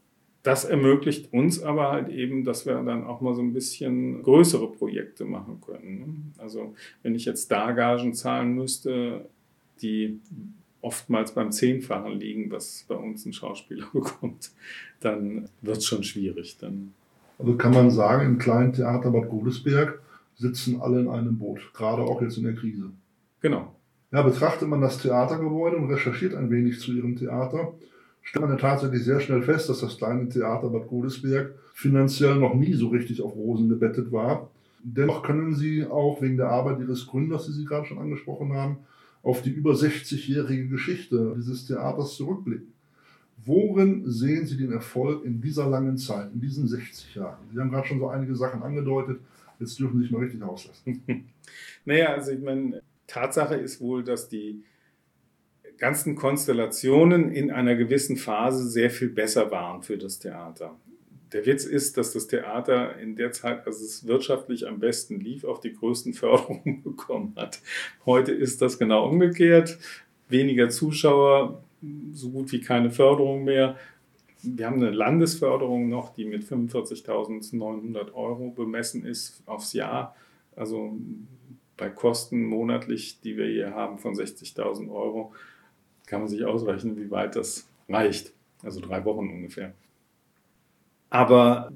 das 0.46 0.64
ermöglicht 0.64 1.32
uns 1.32 1.60
aber 1.60 1.90
halt 1.90 2.08
eben, 2.08 2.44
dass 2.44 2.66
wir 2.66 2.74
dann 2.82 3.02
auch 3.02 3.20
mal 3.20 3.34
so 3.34 3.42
ein 3.42 3.52
bisschen 3.52 4.22
größere 4.22 4.70
Projekte 4.70 5.24
machen 5.24 5.60
können. 5.60 5.98
Ne? 5.98 6.06
Also 6.38 6.74
wenn 7.02 7.16
ich 7.16 7.24
jetzt 7.24 7.50
da 7.50 7.72
Gagen 7.72 8.14
zahlen 8.14 8.54
müsste, 8.54 9.28
die 9.82 10.20
oftmals 10.80 11.32
beim 11.32 11.50
Zehnfachen 11.50 12.12
liegen, 12.12 12.48
was 12.52 12.84
bei 12.86 12.94
uns 12.94 13.26
ein 13.26 13.32
Schauspieler 13.32 13.86
bekommt, 13.92 14.52
dann 15.00 15.48
wird 15.62 15.78
es 15.78 15.84
schon 15.84 16.04
schwierig. 16.04 16.58
Dann 16.60 16.92
also 17.40 17.56
kann 17.56 17.72
man 17.72 17.90
sagen, 17.90 18.24
im 18.24 18.38
kleinen 18.38 18.72
Theater 18.72 19.10
Bad 19.10 19.28
Godesberg 19.28 20.00
sitzen 20.36 20.80
alle 20.80 21.00
in 21.00 21.08
einem 21.08 21.38
Boot, 21.38 21.72
gerade 21.74 22.02
auch 22.02 22.22
jetzt 22.22 22.38
in 22.38 22.44
der 22.44 22.54
Krise. 22.54 22.90
Genau. 23.40 23.74
Ja, 24.12 24.22
betrachtet 24.22 24.68
man 24.68 24.80
das 24.80 24.98
Theatergebäude 24.98 25.76
und 25.76 25.90
recherchiert 25.90 26.36
ein 26.36 26.50
wenig 26.50 26.78
zu 26.78 26.92
ihrem 26.92 27.16
Theater, 27.16 27.74
man 28.34 28.50
ja 28.50 28.56
tatsächlich 28.56 29.04
sehr 29.04 29.20
schnell 29.20 29.42
fest, 29.42 29.68
dass 29.68 29.80
das 29.80 29.98
kleine 29.98 30.28
Theater 30.28 30.68
Bad 30.68 30.88
Godesberg 30.88 31.54
finanziell 31.74 32.36
noch 32.36 32.54
nie 32.54 32.74
so 32.74 32.88
richtig 32.88 33.22
auf 33.22 33.34
Rosen 33.34 33.68
gebettet 33.68 34.10
war. 34.10 34.50
Dennoch 34.82 35.22
können 35.22 35.54
Sie 35.54 35.84
auch 35.84 36.22
wegen 36.22 36.36
der 36.36 36.48
Arbeit 36.48 36.80
Ihres 36.80 37.06
Gründers, 37.06 37.46
die 37.46 37.52
Sie 37.52 37.64
gerade 37.64 37.86
schon 37.86 37.98
angesprochen 37.98 38.52
haben, 38.52 38.78
auf 39.22 39.42
die 39.42 39.50
über 39.50 39.72
60-jährige 39.72 40.68
Geschichte 40.68 41.34
dieses 41.36 41.66
Theaters 41.66 42.14
zurückblicken. 42.16 42.72
Worin 43.44 44.10
sehen 44.10 44.46
Sie 44.46 44.56
den 44.56 44.72
Erfolg 44.72 45.24
in 45.24 45.40
dieser 45.40 45.68
langen 45.68 45.98
Zeit, 45.98 46.32
in 46.32 46.40
diesen 46.40 46.66
60 46.66 47.14
Jahren? 47.16 47.38
Sie 47.52 47.60
haben 47.60 47.70
gerade 47.70 47.86
schon 47.86 47.98
so 47.98 48.08
einige 48.08 48.34
Sachen 48.34 48.62
angedeutet, 48.62 49.20
jetzt 49.60 49.78
dürfen 49.78 49.98
Sie 49.98 50.04
sich 50.04 50.12
mal 50.12 50.22
richtig 50.22 50.42
auslassen. 50.42 51.02
naja, 51.84 52.14
also 52.14 52.32
ich 52.32 52.40
meine, 52.40 52.82
Tatsache 53.06 53.56
ist 53.56 53.80
wohl, 53.80 54.02
dass 54.02 54.28
die 54.28 54.62
ganzen 55.78 56.16
Konstellationen 56.16 57.32
in 57.32 57.50
einer 57.50 57.74
gewissen 57.74 58.16
Phase 58.16 58.68
sehr 58.68 58.90
viel 58.90 59.08
besser 59.08 59.50
waren 59.50 59.82
für 59.82 59.98
das 59.98 60.18
Theater. 60.18 60.76
Der 61.32 61.44
Witz 61.44 61.64
ist, 61.64 61.96
dass 61.96 62.12
das 62.12 62.28
Theater 62.28 62.98
in 62.98 63.16
der 63.16 63.32
Zeit, 63.32 63.66
als 63.66 63.80
es 63.80 64.06
wirtschaftlich 64.06 64.66
am 64.66 64.78
besten 64.78 65.20
lief, 65.20 65.44
auch 65.44 65.58
die 65.58 65.74
größten 65.74 66.14
Förderungen 66.14 66.82
bekommen 66.82 67.32
hat. 67.36 67.60
Heute 68.04 68.32
ist 68.32 68.62
das 68.62 68.78
genau 68.78 69.08
umgekehrt. 69.08 69.78
Weniger 70.28 70.68
Zuschauer, 70.68 71.62
so 72.12 72.30
gut 72.30 72.52
wie 72.52 72.60
keine 72.60 72.90
Förderung 72.90 73.44
mehr. 73.44 73.76
Wir 74.42 74.66
haben 74.66 74.76
eine 74.76 74.90
Landesförderung 74.90 75.88
noch, 75.88 76.14
die 76.14 76.24
mit 76.24 76.44
45.900 76.44 78.12
Euro 78.14 78.50
bemessen 78.50 79.04
ist 79.04 79.42
aufs 79.46 79.72
Jahr. 79.72 80.14
Also 80.54 80.96
bei 81.76 81.90
Kosten 81.90 82.44
monatlich, 82.44 83.20
die 83.20 83.36
wir 83.36 83.46
hier 83.46 83.74
haben 83.74 83.98
von 83.98 84.14
60.000 84.14 84.90
Euro, 84.90 85.32
kann 86.06 86.20
man 86.20 86.28
sich 86.28 86.44
ausrechnen, 86.44 86.96
wie 86.96 87.10
weit 87.10 87.36
das 87.36 87.68
reicht. 87.88 88.32
Also 88.62 88.80
drei 88.80 89.04
Wochen 89.04 89.28
ungefähr. 89.28 89.74
Aber 91.10 91.70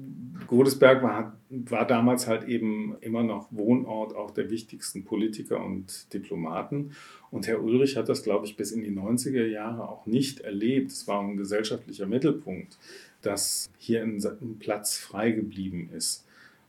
Godesberg 0.47 1.03
war, 1.03 1.37
war 1.49 1.87
damals 1.87 2.27
halt 2.27 2.43
eben 2.47 2.97
immer 3.01 3.23
noch 3.23 3.47
Wohnort 3.51 4.15
auch 4.15 4.31
der 4.31 4.49
wichtigsten 4.49 5.05
Politiker 5.05 5.63
und 5.63 6.13
Diplomaten. 6.13 6.91
Und 7.29 7.47
Herr 7.47 7.63
Ulrich 7.63 7.95
hat 7.95 8.09
das, 8.09 8.23
glaube 8.23 8.45
ich, 8.45 8.57
bis 8.57 8.71
in 8.71 8.83
die 8.83 8.91
90er 8.91 9.45
Jahre 9.45 9.87
auch 9.87 10.05
nicht 10.05 10.41
erlebt. 10.41 10.91
Es 10.91 11.07
war 11.07 11.21
ein 11.21 11.37
gesellschaftlicher 11.37 12.05
Mittelpunkt, 12.05 12.77
dass 13.21 13.69
hier 13.77 14.01
ein, 14.01 14.19
Platz 14.59 14.97
frei 14.97 15.31
geblieben 15.31 15.89
ist. 15.95 16.25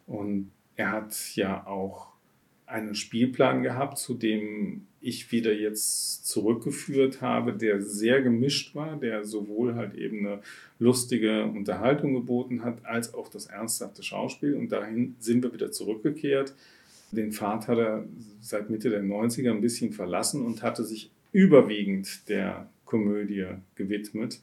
Und 0.07 0.51
er 0.77 0.93
hat 0.93 1.17
ja 1.35 1.67
auch 1.67 2.09
einen 2.67 2.95
Spielplan 2.95 3.63
gehabt, 3.63 3.99
zu 3.99 4.15
dem 4.15 4.87
ich 5.03 5.33
wieder 5.33 5.53
jetzt 5.53 6.27
zurückgeführt 6.27 7.21
habe, 7.21 7.53
der 7.53 7.83
sehr 7.83 8.23
gemischt 8.23 8.75
war, 8.75 8.97
der 8.97 9.25
sowohl 9.25 9.75
halt 9.75 9.95
eben 9.95 10.27
eine 10.27 10.43
lustige 10.79 11.45
Unterhaltung 11.45 12.15
geboten 12.15 12.65
hat, 12.65 12.85
als 12.85 13.13
auch 13.15 13.29
das 13.29 13.47
ernsthafte 13.47 14.03
Schauspiel. 14.03 14.55
Und 14.55 14.71
dahin 14.71 15.17
sind 15.19 15.43
wir 15.43 15.53
wieder 15.53 15.73
zurückgekehrt. 15.73 16.55
Den 17.11 17.33
Pfad 17.33 17.69
hat 17.69 17.79
er 17.79 18.05
seit 18.41 18.71
Mitte 18.71 18.89
der 18.89 19.03
90er 19.03 19.51
ein 19.51 19.61
bisschen 19.61 19.93
verlassen 19.93 20.45
und 20.45 20.63
hatte 20.63 20.85
sich 20.85 21.11
überwiegend 21.33 22.29
der 22.29 22.69
Komödie 22.85 23.47
gewidmet, 23.75 24.41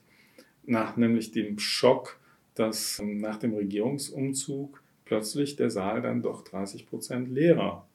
nach 0.66 0.98
nämlich 0.98 1.32
dem 1.32 1.60
Schock, 1.60 2.20
dass 2.56 3.02
nach 3.04 3.38
dem 3.38 3.54
Regierungsumzug 3.54 4.82
plötzlich 5.06 5.56
der 5.56 5.70
Saal 5.70 6.02
dann 6.02 6.22
doch 6.22 6.44
30 6.44 6.88
Prozent 6.88 7.30
leerer 7.30 7.88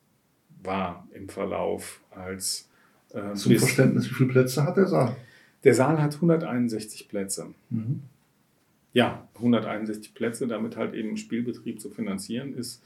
war 0.62 1.06
im 1.12 1.28
Verlauf 1.28 2.00
als. 2.16 2.68
Äh, 3.12 3.34
Zum 3.34 3.56
Verständnis, 3.56 4.10
wie 4.10 4.14
viele 4.14 4.30
Plätze 4.30 4.64
hat 4.64 4.76
der 4.76 4.86
Saal? 4.86 5.16
Der 5.64 5.74
Saal 5.74 6.00
hat 6.02 6.14
161 6.14 7.08
Plätze. 7.08 7.46
Mhm. 7.70 8.02
Ja, 8.92 9.26
161 9.36 10.14
Plätze, 10.14 10.46
damit 10.46 10.76
halt 10.76 10.94
eben 10.94 11.16
Spielbetrieb 11.16 11.80
zu 11.80 11.90
finanzieren, 11.90 12.54
ist 12.54 12.82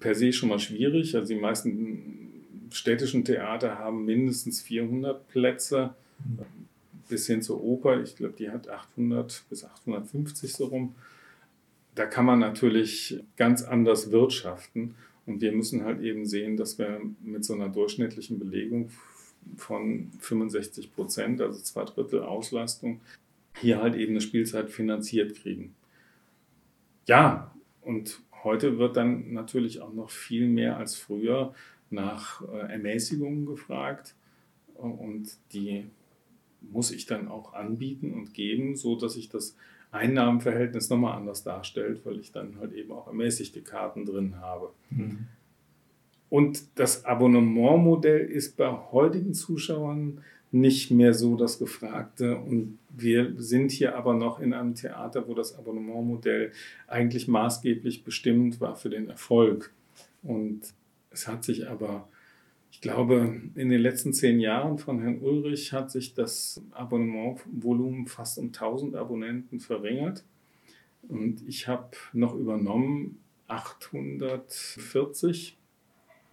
per 0.00 0.14
se 0.14 0.32
schon 0.32 0.48
mal 0.48 0.58
schwierig. 0.58 1.16
Also 1.16 1.34
die 1.34 1.40
meisten 1.40 2.32
städtischen 2.70 3.24
Theater 3.24 3.78
haben 3.78 4.04
mindestens 4.04 4.60
400 4.62 5.28
Plätze, 5.28 5.94
mhm. 6.24 6.38
bis 7.08 7.26
hin 7.26 7.42
zur 7.42 7.62
Oper. 7.62 8.02
Ich 8.02 8.16
glaube, 8.16 8.34
die 8.38 8.50
hat 8.50 8.68
800 8.68 9.44
bis 9.50 9.64
850 9.64 10.52
so 10.52 10.66
rum. 10.66 10.94
Da 11.94 12.06
kann 12.06 12.24
man 12.24 12.38
natürlich 12.38 13.20
ganz 13.36 13.62
anders 13.62 14.10
wirtschaften. 14.12 14.94
Und 15.32 15.40
wir 15.40 15.52
müssen 15.52 15.82
halt 15.82 16.02
eben 16.02 16.26
sehen, 16.26 16.58
dass 16.58 16.78
wir 16.78 17.00
mit 17.22 17.42
so 17.42 17.54
einer 17.54 17.70
durchschnittlichen 17.70 18.38
Belegung 18.38 18.90
von 19.56 20.10
65 20.20 20.94
Prozent, 20.94 21.40
also 21.40 21.58
zwei 21.58 21.84
Drittel 21.84 22.22
Auslastung, 22.22 23.00
hier 23.58 23.80
halt 23.80 23.94
eben 23.94 24.12
eine 24.12 24.20
Spielzeit 24.20 24.70
finanziert 24.70 25.34
kriegen. 25.34 25.74
Ja, 27.06 27.50
und 27.80 28.20
heute 28.44 28.76
wird 28.76 28.98
dann 28.98 29.32
natürlich 29.32 29.80
auch 29.80 29.94
noch 29.94 30.10
viel 30.10 30.48
mehr 30.48 30.76
als 30.76 30.96
früher 30.96 31.54
nach 31.88 32.42
äh, 32.42 32.70
Ermäßigungen 32.70 33.46
gefragt 33.46 34.14
und 34.74 35.38
die 35.54 35.86
muss 36.60 36.90
ich 36.90 37.06
dann 37.06 37.28
auch 37.28 37.54
anbieten 37.54 38.12
und 38.12 38.34
geben, 38.34 38.76
so 38.76 38.96
dass 38.96 39.14
sich 39.14 39.30
das 39.30 39.56
Einnahmenverhältnis 39.92 40.90
nochmal 40.90 41.16
anders 41.16 41.44
darstellt, 41.44 42.00
weil 42.04 42.18
ich 42.18 42.32
dann 42.32 42.58
halt 42.58 42.72
eben 42.72 42.92
auch 42.92 43.06
ermäßigte 43.06 43.62
Karten 43.62 44.04
drin 44.04 44.40
habe. 44.40 44.70
Mhm. 44.90 45.28
Und 46.28 46.64
das 46.76 47.04
Abonnementmodell 47.04 48.24
ist 48.24 48.56
bei 48.56 48.70
heutigen 48.70 49.34
Zuschauern 49.34 50.22
nicht 50.50 50.90
mehr 50.90 51.12
so 51.12 51.36
das 51.36 51.58
Gefragte. 51.58 52.38
Und 52.38 52.78
wir 52.88 53.34
sind 53.36 53.70
hier 53.70 53.96
aber 53.96 54.14
noch 54.14 54.40
in 54.40 54.54
einem 54.54 54.74
Theater, 54.74 55.28
wo 55.28 55.34
das 55.34 55.58
Abonnementmodell 55.58 56.52
eigentlich 56.86 57.28
maßgeblich 57.28 58.02
bestimmt 58.04 58.60
war 58.60 58.76
für 58.76 58.88
den 58.88 59.10
Erfolg. 59.10 59.72
Und 60.22 60.62
es 61.10 61.28
hat 61.28 61.44
sich 61.44 61.68
aber, 61.68 62.08
ich 62.72 62.80
glaube, 62.80 63.40
in 63.54 63.68
den 63.68 63.80
letzten 63.80 64.14
zehn 64.14 64.40
Jahren 64.40 64.78
von 64.78 65.00
Herrn 65.00 65.20
Ulrich 65.20 65.72
hat 65.72 65.90
sich 65.90 66.14
das 66.14 66.62
Abonnementvolumen 66.72 68.06
fast 68.06 68.38
um 68.38 68.46
1000 68.46 68.96
Abonnenten 68.96 69.60
verringert. 69.60 70.24
Und 71.06 71.46
ich 71.46 71.68
habe 71.68 71.90
noch 72.14 72.34
übernommen 72.34 73.20
840. 73.46 75.58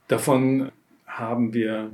Davon 0.07 0.71
haben 1.05 1.53
wir 1.53 1.91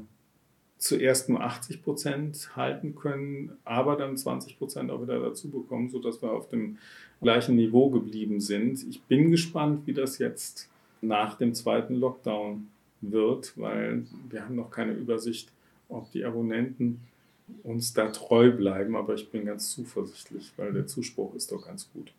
zuerst 0.78 1.28
nur 1.28 1.42
80 1.42 1.84
Prozent 1.84 2.56
halten 2.56 2.94
können, 2.94 3.54
aber 3.64 3.96
dann 3.96 4.16
20 4.16 4.60
Prozent 4.60 4.92
auch 4.92 5.02
wieder 5.02 5.20
dazu 5.20 5.50
bekommen, 5.50 5.90
sodass 5.90 6.22
wir 6.22 6.32
auf 6.32 6.50
dem 6.50 6.78
gleichen 7.20 7.56
Niveau 7.56 7.90
geblieben 7.90 8.40
sind. 8.40 8.86
Ich 8.88 9.02
bin 9.02 9.32
gespannt, 9.32 9.88
wie 9.88 9.94
das 9.94 10.20
jetzt 10.20 10.70
nach 11.02 11.36
dem 11.36 11.56
zweiten 11.56 11.96
Lockdown 11.96 12.68
wird, 13.12 13.54
weil 13.58 14.04
wir 14.30 14.44
haben 14.44 14.56
noch 14.56 14.72
keine 14.72 14.94
Übersicht, 14.94 15.52
ob 15.90 16.12
die 16.12 16.26
Abonnenten 16.26 17.02
uns 17.64 17.94
da 17.94 18.08
treu 18.08 18.52
bleiben, 18.52 18.96
aber 18.96 19.14
ich 19.14 19.30
bin 19.30 19.46
ganz 19.46 19.72
zuversichtlich, 19.72 20.52
weil 20.58 20.74
der 20.74 20.88
Zuspruch 20.88 21.36
ist 21.36 21.52
doch 21.52 21.66
ganz 21.66 21.90
gut. 21.94 22.12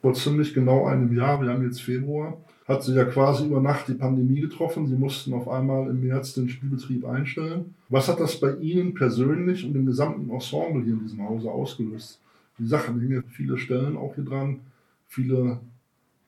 Vor 0.00 0.14
ziemlich 0.14 0.54
genau 0.54 0.86
einem 0.86 1.14
Jahr, 1.16 1.40
wir 1.40 1.50
haben 1.50 1.64
jetzt 1.64 1.82
Februar, 1.82 2.36
hat 2.66 2.82
sie 2.82 2.94
ja 2.94 3.04
quasi 3.04 3.46
über 3.46 3.60
Nacht 3.60 3.88
die 3.88 3.94
Pandemie 3.94 4.40
getroffen. 4.40 4.86
Sie 4.86 4.96
mussten 4.96 5.32
auf 5.34 5.48
einmal 5.48 5.88
im 5.88 6.06
März 6.06 6.34
den 6.34 6.48
Spielbetrieb 6.48 7.04
einstellen. 7.04 7.74
Was 7.88 8.08
hat 8.08 8.20
das 8.20 8.38
bei 8.38 8.54
Ihnen 8.56 8.94
persönlich 8.94 9.64
und 9.64 9.74
dem 9.74 9.86
gesamten 9.86 10.30
Ensemble 10.30 10.82
hier 10.82 10.94
in 10.94 11.00
diesem 11.00 11.28
Hause 11.28 11.50
ausgelöst? 11.50 12.20
Die 12.58 12.66
Sachen 12.66 13.00
hängen 13.00 13.24
viele 13.28 13.58
Stellen 13.58 13.96
auch 13.96 14.14
hier 14.14 14.24
dran, 14.24 14.60
viele 15.08 15.60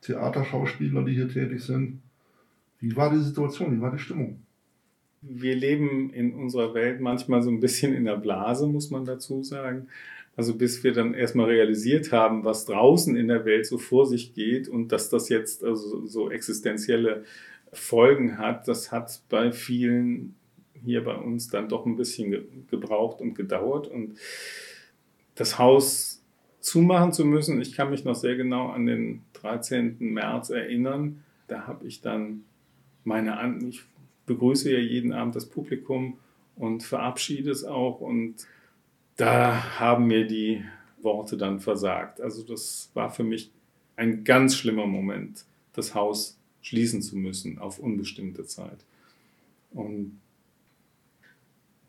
Theaterschauspieler, 0.02 1.02
die 1.04 1.14
hier 1.14 1.28
tätig 1.28 1.62
sind. 1.62 2.00
Wie 2.84 2.94
war 2.96 3.10
die 3.10 3.18
Situation? 3.18 3.74
Wie 3.74 3.80
war 3.80 3.92
die 3.92 3.98
Stimmung? 3.98 4.42
Wir 5.22 5.56
leben 5.56 6.12
in 6.12 6.34
unserer 6.34 6.74
Welt 6.74 7.00
manchmal 7.00 7.40
so 7.42 7.48
ein 7.48 7.58
bisschen 7.58 7.94
in 7.94 8.04
der 8.04 8.18
Blase, 8.18 8.66
muss 8.66 8.90
man 8.90 9.06
dazu 9.06 9.42
sagen. 9.42 9.88
Also 10.36 10.54
bis 10.54 10.84
wir 10.84 10.92
dann 10.92 11.14
erstmal 11.14 11.46
realisiert 11.46 12.12
haben, 12.12 12.44
was 12.44 12.66
draußen 12.66 13.16
in 13.16 13.28
der 13.28 13.46
Welt 13.46 13.64
so 13.64 13.78
vor 13.78 14.04
sich 14.04 14.34
geht 14.34 14.68
und 14.68 14.92
dass 14.92 15.08
das 15.08 15.30
jetzt 15.30 15.64
also 15.64 16.04
so 16.04 16.30
existenzielle 16.30 17.24
Folgen 17.72 18.36
hat, 18.36 18.68
das 18.68 18.92
hat 18.92 19.22
bei 19.30 19.50
vielen 19.50 20.34
hier 20.84 21.04
bei 21.04 21.14
uns 21.14 21.48
dann 21.48 21.70
doch 21.70 21.86
ein 21.86 21.96
bisschen 21.96 22.66
gebraucht 22.70 23.22
und 23.22 23.32
gedauert. 23.32 23.88
Und 23.88 24.18
das 25.36 25.58
Haus 25.58 26.22
zumachen 26.60 27.14
zu 27.14 27.24
müssen, 27.24 27.62
ich 27.62 27.72
kann 27.72 27.88
mich 27.88 28.04
noch 28.04 28.14
sehr 28.14 28.36
genau 28.36 28.68
an 28.68 28.84
den 28.84 29.22
13. 29.32 29.96
März 30.00 30.50
erinnern. 30.50 31.24
Da 31.46 31.66
habe 31.66 31.86
ich 31.86 32.02
dann 32.02 32.44
meine 33.04 33.38
An 33.38 33.66
ich 33.68 33.82
begrüße 34.26 34.72
ja 34.72 34.78
jeden 34.78 35.12
Abend 35.12 35.36
das 35.36 35.46
Publikum 35.46 36.18
und 36.56 36.82
verabschiede 36.82 37.50
es 37.50 37.64
auch 37.64 38.00
und 38.00 38.36
da 39.16 39.78
haben 39.78 40.06
mir 40.06 40.26
die 40.26 40.64
Worte 41.02 41.36
dann 41.36 41.60
versagt. 41.60 42.20
Also 42.20 42.42
das 42.42 42.90
war 42.94 43.10
für 43.10 43.24
mich 43.24 43.50
ein 43.96 44.24
ganz 44.24 44.56
schlimmer 44.56 44.86
Moment, 44.86 45.44
das 45.72 45.94
Haus 45.94 46.38
schließen 46.62 47.02
zu 47.02 47.16
müssen 47.16 47.58
auf 47.58 47.78
unbestimmte 47.78 48.46
Zeit. 48.46 48.84
Und 49.72 50.18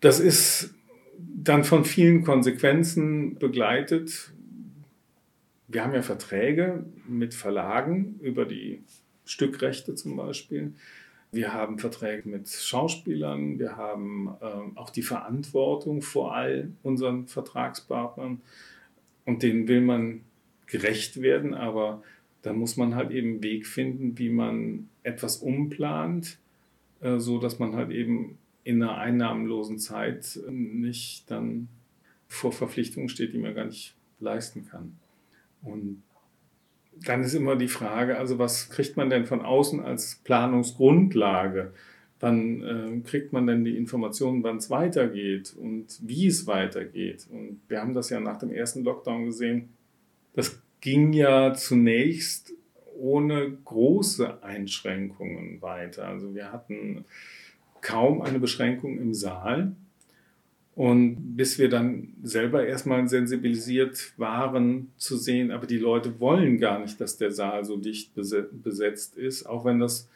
das 0.00 0.20
ist 0.20 0.74
dann 1.18 1.64
von 1.64 1.84
vielen 1.84 2.22
Konsequenzen 2.22 3.38
begleitet. 3.38 4.32
Wir 5.68 5.82
haben 5.82 5.94
ja 5.94 6.02
Verträge 6.02 6.84
mit 7.08 7.34
Verlagen 7.34 8.20
über 8.20 8.44
die 8.44 8.82
Stückrechte 9.24 9.94
zum 9.94 10.16
Beispiel. 10.16 10.74
Wir 11.36 11.52
haben 11.52 11.78
Verträge 11.78 12.26
mit 12.28 12.48
Schauspielern, 12.48 13.58
wir 13.58 13.76
haben 13.76 14.34
äh, 14.40 14.78
auch 14.78 14.88
die 14.88 15.02
Verantwortung 15.02 16.00
vor 16.00 16.34
all 16.34 16.72
unseren 16.82 17.26
Vertragspartnern 17.26 18.40
und 19.26 19.42
denen 19.42 19.68
will 19.68 19.82
man 19.82 20.22
gerecht 20.66 21.20
werden, 21.20 21.52
aber 21.52 22.02
da 22.40 22.54
muss 22.54 22.78
man 22.78 22.94
halt 22.94 23.10
eben 23.10 23.34
einen 23.34 23.42
Weg 23.42 23.66
finden, 23.66 24.18
wie 24.18 24.30
man 24.30 24.88
etwas 25.02 25.36
umplant, 25.36 26.38
äh, 27.02 27.18
so 27.18 27.38
dass 27.38 27.58
man 27.58 27.76
halt 27.76 27.90
eben 27.90 28.38
in 28.64 28.82
einer 28.82 28.96
einnahmenlosen 28.96 29.78
Zeit 29.78 30.40
nicht 30.50 31.30
dann 31.30 31.68
vor 32.28 32.52
Verpflichtungen 32.52 33.10
steht, 33.10 33.34
die 33.34 33.38
man 33.38 33.54
gar 33.54 33.66
nicht 33.66 33.94
leisten 34.20 34.66
kann. 34.66 34.96
Und 35.62 36.02
dann 37.04 37.22
ist 37.22 37.34
immer 37.34 37.56
die 37.56 37.68
Frage, 37.68 38.18
also 38.18 38.38
was 38.38 38.70
kriegt 38.70 38.96
man 38.96 39.10
denn 39.10 39.26
von 39.26 39.42
außen 39.42 39.80
als 39.80 40.16
Planungsgrundlage? 40.24 41.72
Wann 42.18 42.62
äh, 42.62 43.08
kriegt 43.08 43.32
man 43.32 43.46
denn 43.46 43.64
die 43.64 43.76
Informationen, 43.76 44.42
wann 44.42 44.56
es 44.56 44.70
weitergeht 44.70 45.54
und 45.60 45.86
wie 46.00 46.26
es 46.26 46.46
weitergeht? 46.46 47.26
Und 47.30 47.60
wir 47.68 47.80
haben 47.80 47.92
das 47.92 48.08
ja 48.08 48.20
nach 48.20 48.38
dem 48.38 48.50
ersten 48.50 48.84
Lockdown 48.84 49.26
gesehen. 49.26 49.68
Das 50.34 50.58
ging 50.80 51.12
ja 51.12 51.52
zunächst 51.54 52.54
ohne 52.98 53.58
große 53.64 54.42
Einschränkungen 54.42 55.60
weiter. 55.60 56.08
Also 56.08 56.34
wir 56.34 56.52
hatten 56.52 57.04
kaum 57.82 58.22
eine 58.22 58.38
Beschränkung 58.38 58.98
im 58.98 59.12
Saal. 59.12 59.72
Und 60.76 61.36
bis 61.38 61.58
wir 61.58 61.70
dann 61.70 62.12
selber 62.22 62.66
erstmal 62.66 63.08
sensibilisiert 63.08 64.12
waren 64.18 64.92
zu 64.98 65.16
sehen, 65.16 65.50
aber 65.50 65.66
die 65.66 65.78
Leute 65.78 66.20
wollen 66.20 66.58
gar 66.58 66.78
nicht, 66.78 67.00
dass 67.00 67.16
der 67.16 67.32
Saal 67.32 67.64
so 67.64 67.78
dicht 67.78 68.12
besetzt 68.14 69.16
ist, 69.16 69.46
auch 69.46 69.64
wenn 69.64 69.80
das 69.80 70.06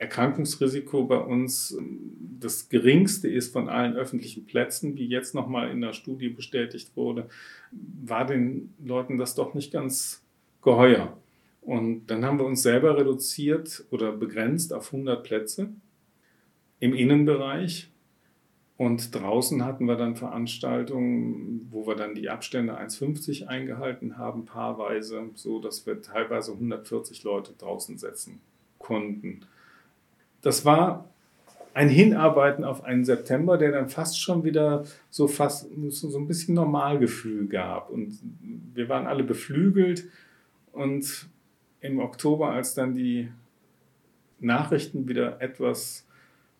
Erkrankungsrisiko 0.00 1.04
bei 1.04 1.18
uns 1.18 1.70
ähm, 1.78 2.16
das 2.40 2.68
geringste 2.68 3.28
ist 3.28 3.52
von 3.52 3.68
allen 3.68 3.94
öffentlichen 3.94 4.46
Plätzen, 4.46 4.96
wie 4.96 5.06
jetzt 5.06 5.32
nochmal 5.32 5.70
in 5.70 5.80
der 5.80 5.92
Studie 5.92 6.28
bestätigt 6.28 6.96
wurde, 6.96 7.28
war 7.70 8.26
den 8.26 8.74
Leuten 8.84 9.16
das 9.16 9.36
doch 9.36 9.54
nicht 9.54 9.72
ganz 9.72 10.24
geheuer. 10.60 11.16
Und 11.60 12.08
dann 12.08 12.24
haben 12.24 12.40
wir 12.40 12.46
uns 12.46 12.62
selber 12.62 12.98
reduziert 12.98 13.84
oder 13.90 14.10
begrenzt 14.10 14.72
auf 14.72 14.92
100 14.92 15.22
Plätze 15.22 15.68
im 16.80 16.94
Innenbereich 16.94 17.91
und 18.82 19.14
draußen 19.14 19.64
hatten 19.64 19.84
wir 19.84 19.94
dann 19.94 20.16
Veranstaltungen, 20.16 21.68
wo 21.70 21.86
wir 21.86 21.94
dann 21.94 22.16
die 22.16 22.28
Abstände 22.28 22.76
1,50 22.76 23.46
eingehalten 23.46 24.18
haben, 24.18 24.44
paarweise, 24.44 25.30
so 25.36 25.60
dass 25.60 25.86
wir 25.86 26.02
teilweise 26.02 26.50
140 26.50 27.22
Leute 27.22 27.52
draußen 27.56 27.96
setzen 27.96 28.40
konnten. 28.80 29.42
Das 30.40 30.64
war 30.64 31.08
ein 31.74 31.88
Hinarbeiten 31.88 32.64
auf 32.64 32.82
einen 32.82 33.04
September, 33.04 33.56
der 33.56 33.70
dann 33.70 33.88
fast 33.88 34.20
schon 34.20 34.42
wieder 34.42 34.82
so 35.10 35.28
fast 35.28 35.68
so 35.90 36.18
ein 36.18 36.26
bisschen 36.26 36.56
Normalgefühl 36.56 37.46
gab. 37.46 37.88
Und 37.88 38.18
wir 38.74 38.88
waren 38.88 39.06
alle 39.06 39.22
beflügelt. 39.22 40.08
Und 40.72 41.28
im 41.80 42.00
Oktober, 42.00 42.50
als 42.50 42.74
dann 42.74 42.96
die 42.96 43.30
Nachrichten 44.40 45.06
wieder 45.06 45.40
etwas 45.40 46.04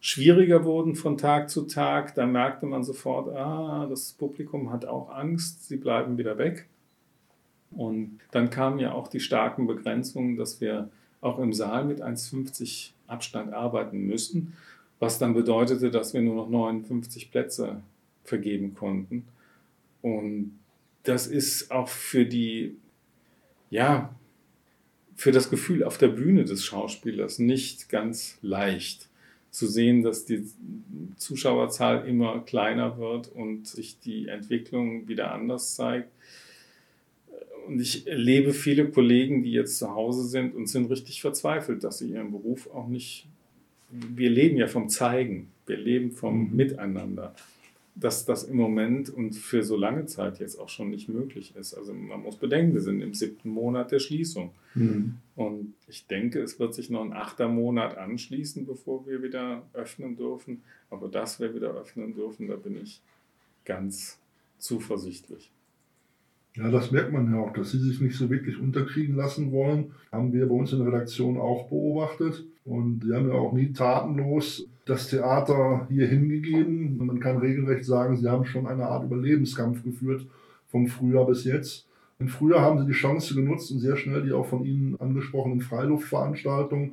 schwieriger 0.02 0.64
wurden 0.64 0.96
von 0.96 1.16
Tag 1.16 1.48
zu 1.48 1.62
Tag, 1.62 2.16
da 2.16 2.26
merkte 2.26 2.66
man 2.66 2.82
sofort, 2.82 3.34
ah, 3.34 3.86
das 3.88 4.12
Publikum 4.12 4.72
hat 4.72 4.84
auch 4.84 5.10
Angst, 5.10 5.68
sie 5.68 5.76
bleiben 5.76 6.18
wieder 6.18 6.36
weg. 6.38 6.66
Und 7.70 8.18
dann 8.32 8.50
kamen 8.50 8.80
ja 8.80 8.92
auch 8.92 9.06
die 9.06 9.20
starken 9.20 9.68
Begrenzungen, 9.68 10.36
dass 10.36 10.60
wir 10.60 10.90
auch 11.20 11.38
im 11.38 11.52
Saal 11.52 11.84
mit 11.84 12.02
1,50 12.02 12.90
Abstand 13.06 13.54
arbeiten 13.54 14.04
müssen, 14.04 14.54
was 14.98 15.20
dann 15.20 15.34
bedeutete, 15.34 15.92
dass 15.92 16.14
wir 16.14 16.20
nur 16.20 16.34
noch 16.34 16.50
59 16.50 17.30
Plätze 17.30 17.80
vergeben 18.24 18.74
konnten. 18.74 19.24
Und 20.02 20.58
das 21.04 21.28
ist 21.28 21.70
auch 21.70 21.88
für 21.88 22.26
die, 22.26 22.76
ja, 23.70 24.12
für 25.14 25.30
das 25.30 25.48
Gefühl 25.48 25.84
auf 25.84 25.96
der 25.96 26.08
Bühne 26.08 26.44
des 26.44 26.64
Schauspielers 26.64 27.38
nicht 27.38 27.88
ganz 27.88 28.38
leicht 28.42 29.08
zu 29.52 29.68
sehen, 29.68 30.02
dass 30.02 30.24
die 30.24 30.44
Zuschauerzahl 31.16 32.08
immer 32.08 32.40
kleiner 32.40 32.98
wird 32.98 33.28
und 33.28 33.68
sich 33.68 34.00
die 34.00 34.26
Entwicklung 34.26 35.06
wieder 35.06 35.32
anders 35.32 35.76
zeigt. 35.76 36.10
Und 37.68 37.80
ich 37.80 38.08
erlebe 38.08 38.52
viele 38.52 38.90
Kollegen, 38.90 39.44
die 39.44 39.52
jetzt 39.52 39.78
zu 39.78 39.94
Hause 39.94 40.24
sind 40.24 40.56
und 40.56 40.66
sind 40.66 40.90
richtig 40.90 41.20
verzweifelt, 41.20 41.84
dass 41.84 41.98
sie 41.98 42.08
ihren 42.08 42.32
Beruf 42.32 42.68
auch 42.74 42.88
nicht 42.88 43.26
wir 43.92 44.30
leben 44.30 44.56
ja 44.56 44.66
vom 44.68 44.88
Zeigen, 44.88 45.48
wir 45.66 45.76
leben 45.76 46.12
vom 46.12 46.48
mhm. 46.48 46.56
Miteinander 46.56 47.34
dass 47.94 48.24
das 48.24 48.44
im 48.44 48.56
Moment 48.56 49.10
und 49.10 49.34
für 49.34 49.62
so 49.62 49.76
lange 49.76 50.06
Zeit 50.06 50.38
jetzt 50.38 50.58
auch 50.58 50.68
schon 50.68 50.90
nicht 50.90 51.08
möglich 51.08 51.54
ist. 51.56 51.74
Also 51.74 51.92
man 51.92 52.22
muss 52.22 52.36
bedenken, 52.36 52.74
wir 52.74 52.80
sind 52.80 53.02
im 53.02 53.12
siebten 53.12 53.50
Monat 53.50 53.92
der 53.92 53.98
Schließung. 53.98 54.50
Mhm. 54.74 55.16
Und 55.36 55.74
ich 55.88 56.06
denke, 56.06 56.40
es 56.40 56.58
wird 56.58 56.74
sich 56.74 56.88
noch 56.88 57.04
ein 57.04 57.12
achter 57.12 57.48
Monat 57.48 57.98
anschließen, 57.98 58.64
bevor 58.64 59.06
wir 59.06 59.22
wieder 59.22 59.62
öffnen 59.74 60.16
dürfen. 60.16 60.62
Aber 60.88 61.08
dass 61.08 61.38
wir 61.38 61.54
wieder 61.54 61.74
öffnen 61.74 62.14
dürfen, 62.14 62.48
da 62.48 62.56
bin 62.56 62.80
ich 62.80 63.02
ganz 63.64 64.18
zuversichtlich. 64.58 65.50
Ja, 66.56 66.70
das 66.70 66.90
merkt 66.90 67.12
man 67.12 67.32
ja 67.32 67.40
auch, 67.40 67.52
dass 67.52 67.70
sie 67.72 67.78
sich 67.78 68.00
nicht 68.00 68.16
so 68.16 68.28
wirklich 68.28 68.58
unterkriegen 68.58 69.16
lassen 69.16 69.52
wollen. 69.52 69.92
Haben 70.10 70.32
wir 70.32 70.46
bei 70.46 70.54
uns 70.54 70.72
in 70.72 70.78
der 70.78 70.88
Redaktion 70.88 71.38
auch 71.38 71.68
beobachtet. 71.68 72.44
Und 72.64 73.04
sie 73.04 73.12
haben 73.12 73.28
ja 73.28 73.34
auch 73.34 73.52
nie 73.52 73.72
tatenlos 73.72 74.68
das 74.84 75.08
Theater 75.08 75.86
hier 75.88 76.06
hingegeben. 76.06 76.98
Man 76.98 77.20
kann 77.20 77.38
regelrecht 77.38 77.84
sagen, 77.84 78.16
sie 78.16 78.28
haben 78.28 78.44
schon 78.44 78.66
eine 78.66 78.86
Art 78.86 79.04
Überlebenskampf 79.04 79.82
geführt 79.84 80.26
vom 80.68 80.86
Frühjahr 80.86 81.26
bis 81.26 81.44
jetzt. 81.44 81.86
Im 82.18 82.28
Frühjahr 82.28 82.62
haben 82.62 82.80
sie 82.80 82.86
die 82.86 82.92
Chance 82.92 83.34
genutzt 83.34 83.70
und 83.70 83.80
sehr 83.80 83.96
schnell 83.96 84.22
die 84.22 84.32
auch 84.32 84.46
von 84.46 84.64
Ihnen 84.64 85.00
angesprochenen 85.00 85.60
Freiluftveranstaltungen 85.60 86.92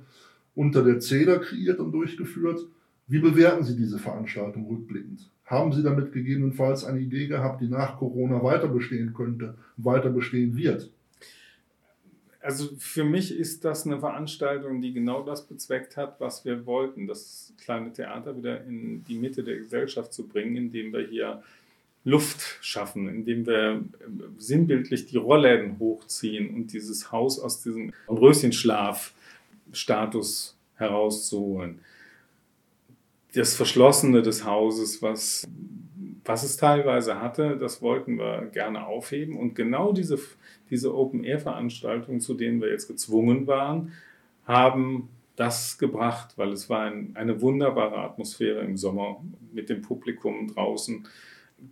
unter 0.55 0.83
der 0.83 0.99
Zeder 0.99 1.39
kreiert 1.39 1.79
und 1.79 1.91
durchgeführt. 1.91 2.65
Wie 3.07 3.19
bewerten 3.19 3.63
Sie 3.63 3.75
diese 3.75 3.97
Veranstaltung 3.97 4.67
rückblickend? 4.67 5.29
Haben 5.45 5.71
Sie 5.71 5.81
damit 5.81 6.11
gegebenenfalls 6.11 6.85
eine 6.85 6.99
Idee 6.99 7.27
gehabt, 7.27 7.61
die 7.61 7.67
nach 7.67 7.97
Corona 7.97 8.43
weiter 8.43 8.67
bestehen 8.67 9.13
könnte, 9.13 9.55
weiter 9.77 10.09
bestehen 10.09 10.55
wird? 10.55 10.91
Also 12.41 12.69
für 12.77 13.03
mich 13.03 13.37
ist 13.37 13.65
das 13.65 13.85
eine 13.85 13.99
Veranstaltung, 13.99 14.81
die 14.81 14.93
genau 14.93 15.23
das 15.23 15.45
bezweckt 15.45 15.97
hat, 15.97 16.19
was 16.19 16.45
wir 16.45 16.65
wollten, 16.65 17.05
das 17.05 17.53
kleine 17.61 17.91
Theater 17.91 18.37
wieder 18.37 18.63
in 18.63 19.03
die 19.03 19.17
Mitte 19.17 19.43
der 19.43 19.57
Gesellschaft 19.57 20.13
zu 20.13 20.25
bringen, 20.27 20.55
indem 20.55 20.93
wir 20.93 21.05
hier 21.05 21.43
Luft 22.05 22.59
schaffen, 22.61 23.09
indem 23.09 23.45
wir 23.45 23.83
sinnbildlich 24.37 25.07
die 25.07 25.17
Rollläden 25.17 25.79
hochziehen 25.79 26.55
und 26.55 26.71
dieses 26.71 27.11
Haus 27.11 27.37
aus 27.39 27.61
diesem 27.61 27.91
Röschenschlaf-Status 28.07 30.55
herauszuholen. 30.75 31.81
Das 33.33 33.53
Verschlossene 33.55 34.21
des 34.21 34.45
Hauses, 34.45 35.01
was, 35.01 35.45
was 36.29 36.43
es 36.43 36.57
teilweise 36.57 37.19
hatte, 37.19 37.57
das 37.57 37.81
wollten 37.81 38.19
wir 38.19 38.49
gerne 38.53 38.85
aufheben. 38.85 39.35
Und 39.35 39.55
genau 39.55 39.93
diese 39.93 40.19
diese 40.69 40.95
Open-Air-Veranstaltungen, 40.95 42.19
zu 42.19 42.33
denen 42.35 42.61
wir 42.61 42.69
jetzt 42.69 42.87
gezwungen 42.87 43.47
waren, 43.47 43.93
haben 44.45 45.09
das 45.35 45.77
gebracht, 45.77 46.37
weil 46.37 46.51
es 46.51 46.69
war 46.69 46.81
ein, 46.81 47.11
eine 47.15 47.41
wunderbare 47.41 47.97
Atmosphäre 47.97 48.59
im 48.59 48.77
Sommer 48.77 49.23
mit 49.53 49.69
dem 49.69 49.81
Publikum 49.81 50.53
draußen. 50.53 51.07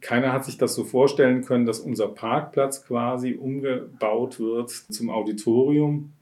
Keiner 0.02 0.34
hat 0.34 0.46
sich 0.46 0.58
das 0.58 0.74
so 0.74 0.84
vorstellen 0.84 1.44
können, 1.44 1.66
dass 1.66 1.80
unser 1.80 2.08
Parkplatz 2.08 2.86
quasi 2.86 3.36
umgebaut 3.36 4.40
wird 4.40 4.70
zum 4.72 5.10
Auditorium. 5.10 6.14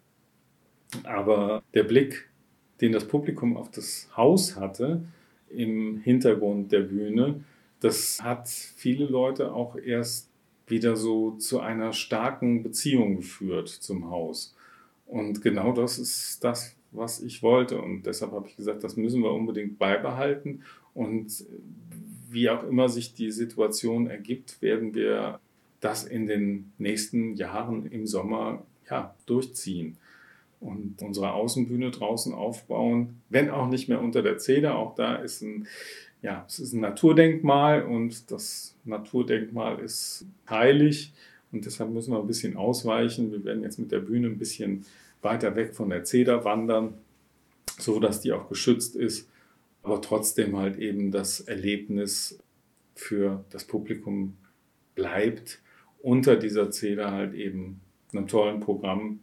Aber 1.04 1.64
der 1.74 1.84
Blick, 1.84 2.30
den 2.82 2.92
das 2.92 3.08
Publikum 3.08 3.58
auf 3.58 3.72
das 3.72 4.10
Haus 4.16 4.56
hatte, 4.56 5.04
im 5.50 6.00
Hintergrund 6.00 6.72
der 6.72 6.82
Bühne, 6.82 7.44
das 7.86 8.20
hat 8.24 8.50
viele 8.50 9.06
Leute 9.06 9.54
auch 9.54 9.76
erst 9.76 10.28
wieder 10.66 10.96
so 10.96 11.32
zu 11.34 11.60
einer 11.60 11.94
starken 11.94 12.64
Beziehung 12.64 13.18
geführt 13.18 13.70
zum 13.70 14.10
Haus. 14.10 14.56
Und 15.06 15.44
genau 15.44 15.72
das 15.72 16.00
ist 16.00 16.44
das, 16.44 16.76
was 16.92 17.22
ich 17.22 17.44
wollte. 17.44 17.80
Und 17.80 18.08
deshalb 18.08 18.32
habe 18.32 18.48
ich 18.48 18.56
gesagt, 18.56 18.84
das 18.84 18.98
müssen 18.98 19.22
wir 19.22 19.32
unbedingt 19.32 19.78
beibehalten. 19.78 20.64
Und 20.96 21.46
wie 22.32 22.50
auch 22.50 22.64
immer 22.64 22.90
sich 22.90 23.14
die 23.14 23.30
Situation 23.30 24.08
ergibt, 24.08 24.64
werden 24.64 24.96
wir 24.96 25.40
das 25.80 26.06
in 26.06 26.26
den 26.26 26.72
nächsten 26.80 27.36
Jahren 27.36 27.86
im 27.86 28.08
Sommer 28.08 28.66
ja, 28.90 29.14
durchziehen 29.28 29.98
und 30.60 31.04
unsere 31.04 31.34
Außenbühne 31.34 31.92
draußen 31.92 32.34
aufbauen, 32.34 33.22
wenn 33.30 33.52
auch 33.52 33.70
nicht 33.70 33.90
mehr 33.90 34.02
unter 34.02 34.24
der 34.24 34.40
Zeder. 34.40 34.76
Auch 34.76 34.96
da 34.96 35.18
ist 35.18 35.44
ein 35.44 35.68
ja, 36.22 36.44
es 36.48 36.60
ist 36.60 36.74
ein 36.74 36.82
Naturdenkmal 36.82 37.84
und 37.84 38.32
das 38.32 38.76
Naturdenkmal 38.84 39.80
ist 39.80 40.26
heilig 40.50 41.14
und 41.52 41.66
deshalb 41.66 41.92
müssen 41.92 42.14
wir 42.14 42.20
ein 42.20 42.28
bisschen 42.28 42.58
ausweichen. 42.58 43.32
Wir 43.32 43.44
werden 43.44 43.64
jetzt 43.64 43.80
mit 43.80 43.92
der 43.92 44.00
Bühne 44.00 44.28
ein 44.28 44.38
bisschen 44.38 44.86
weiter 45.22 45.56
weg 45.56 45.74
von 45.76 45.90
der 45.90 46.04
Zeder 46.04 46.44
wandern, 46.46 46.96
so 47.78 48.00
dass 48.00 48.22
die 48.22 48.34
auch 48.34 48.50
geschützt 48.50 48.96
ist, 48.96 49.30
aber 49.84 50.02
trotzdem 50.02 50.58
halt 50.58 50.78
eben 50.78 51.12
das 51.12 51.42
Erlebnis 51.42 52.40
für 52.96 53.44
das 53.50 53.66
Publikum 53.66 54.38
bleibt, 54.96 55.62
unter 56.02 56.36
dieser 56.38 56.72
Zeder 56.72 57.12
halt 57.12 57.34
eben 57.34 57.82
einem 58.12 58.28
tollen 58.28 58.60
Programm 58.60 59.20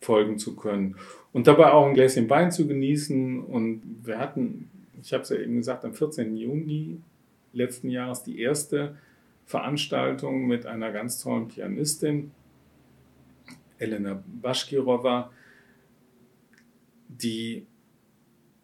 folgen 0.00 0.38
zu 0.38 0.54
können 0.54 0.96
und 1.32 1.46
dabei 1.46 1.72
auch 1.72 1.86
ein 1.86 1.94
Gläschen 1.94 2.30
Wein 2.30 2.52
zu 2.52 2.68
genießen. 2.68 3.42
Und 3.42 3.82
wir 4.04 4.18
hatten 4.18 4.70
ich 5.04 5.12
habe 5.12 5.22
es 5.22 5.28
ja 5.28 5.36
eben 5.36 5.56
gesagt, 5.56 5.84
am 5.84 5.94
14. 5.94 6.34
Juni 6.34 6.98
letzten 7.52 7.90
Jahres 7.90 8.22
die 8.22 8.40
erste 8.40 8.96
Veranstaltung 9.44 10.46
mit 10.46 10.64
einer 10.64 10.90
ganz 10.92 11.20
tollen 11.20 11.48
Pianistin, 11.48 12.30
Elena 13.78 14.22
Baschkirova, 14.40 15.30
die, 17.08 17.66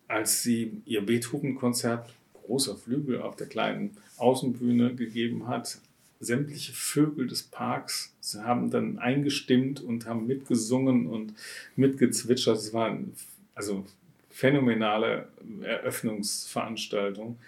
als 0.08 0.42
sie 0.42 0.80
ihr 0.86 1.04
Beethoven-Konzert, 1.04 2.14
großer 2.32 2.74
Flügel 2.74 3.20
auf 3.20 3.36
der 3.36 3.46
kleinen 3.46 3.98
Außenbühne 4.16 4.94
gegeben 4.94 5.46
hat, 5.46 5.78
sämtliche 6.20 6.72
Vögel 6.72 7.26
des 7.26 7.42
Parks 7.42 8.14
haben 8.42 8.70
dann 8.70 8.98
eingestimmt 8.98 9.82
und 9.82 10.06
haben 10.06 10.26
mitgesungen 10.26 11.06
und 11.06 11.34
mitgezwitschert. 11.76 12.56
Es 12.56 12.72
war 12.72 12.96
also 13.54 13.84
phänomenale 14.40 15.28
Eröffnungsveranstaltung. 15.60 17.38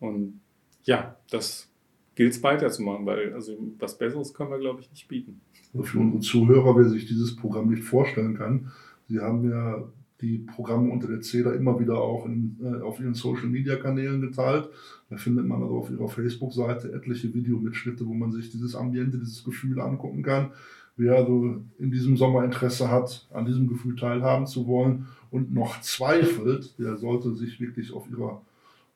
Und 0.00 0.40
ja, 0.84 1.16
das 1.30 1.68
gilt 2.14 2.32
es 2.32 2.42
weiterzumachen, 2.42 3.04
weil 3.04 3.34
also 3.34 3.58
was 3.78 3.98
Besseres 3.98 4.32
können 4.32 4.50
wir, 4.50 4.58
glaube 4.58 4.80
ich, 4.80 4.90
nicht 4.90 5.08
bieten. 5.08 5.40
für 5.82 5.98
unsere 5.98 6.22
Zuhörer, 6.22 6.74
wer 6.76 6.88
sich 6.88 7.06
dieses 7.06 7.36
Programm 7.36 7.68
nicht 7.68 7.84
vorstellen 7.84 8.34
kann, 8.36 8.72
Sie 9.10 9.20
haben 9.20 9.48
ja 9.48 9.82
die 10.20 10.38
Programme 10.38 10.90
unter 10.90 11.06
der 11.06 11.20
CEDA 11.20 11.52
immer 11.52 11.78
wieder 11.80 11.98
auch 11.98 12.26
in, 12.26 12.58
äh, 12.62 12.82
auf 12.82 13.00
ihren 13.00 13.14
Social 13.14 13.46
Media 13.46 13.76
Kanälen 13.76 14.20
geteilt. 14.20 14.68
Da 15.08 15.16
findet 15.16 15.46
man 15.46 15.62
also 15.62 15.78
auf 15.78 15.90
ihrer 15.90 16.08
Facebook-Seite 16.08 16.92
etliche 16.92 17.32
Videomitschnitte, 17.32 18.06
wo 18.06 18.12
man 18.12 18.32
sich 18.32 18.50
dieses 18.50 18.74
Ambiente, 18.74 19.18
dieses 19.18 19.44
Gefühl 19.44 19.80
angucken 19.80 20.22
kann. 20.22 20.50
Wer 20.96 21.14
also 21.14 21.62
in 21.78 21.90
diesem 21.90 22.16
Sommer 22.16 22.44
Interesse 22.44 22.90
hat, 22.90 23.28
an 23.32 23.46
diesem 23.46 23.68
Gefühl 23.68 23.96
teilhaben 23.96 24.46
zu 24.46 24.66
wollen 24.66 25.06
und 25.30 25.52
noch 25.52 25.80
zweifelt, 25.80 26.78
der 26.78 26.96
sollte 26.96 27.34
sich 27.34 27.60
wirklich 27.60 27.92
auf 27.92 28.08
ihrer 28.10 28.42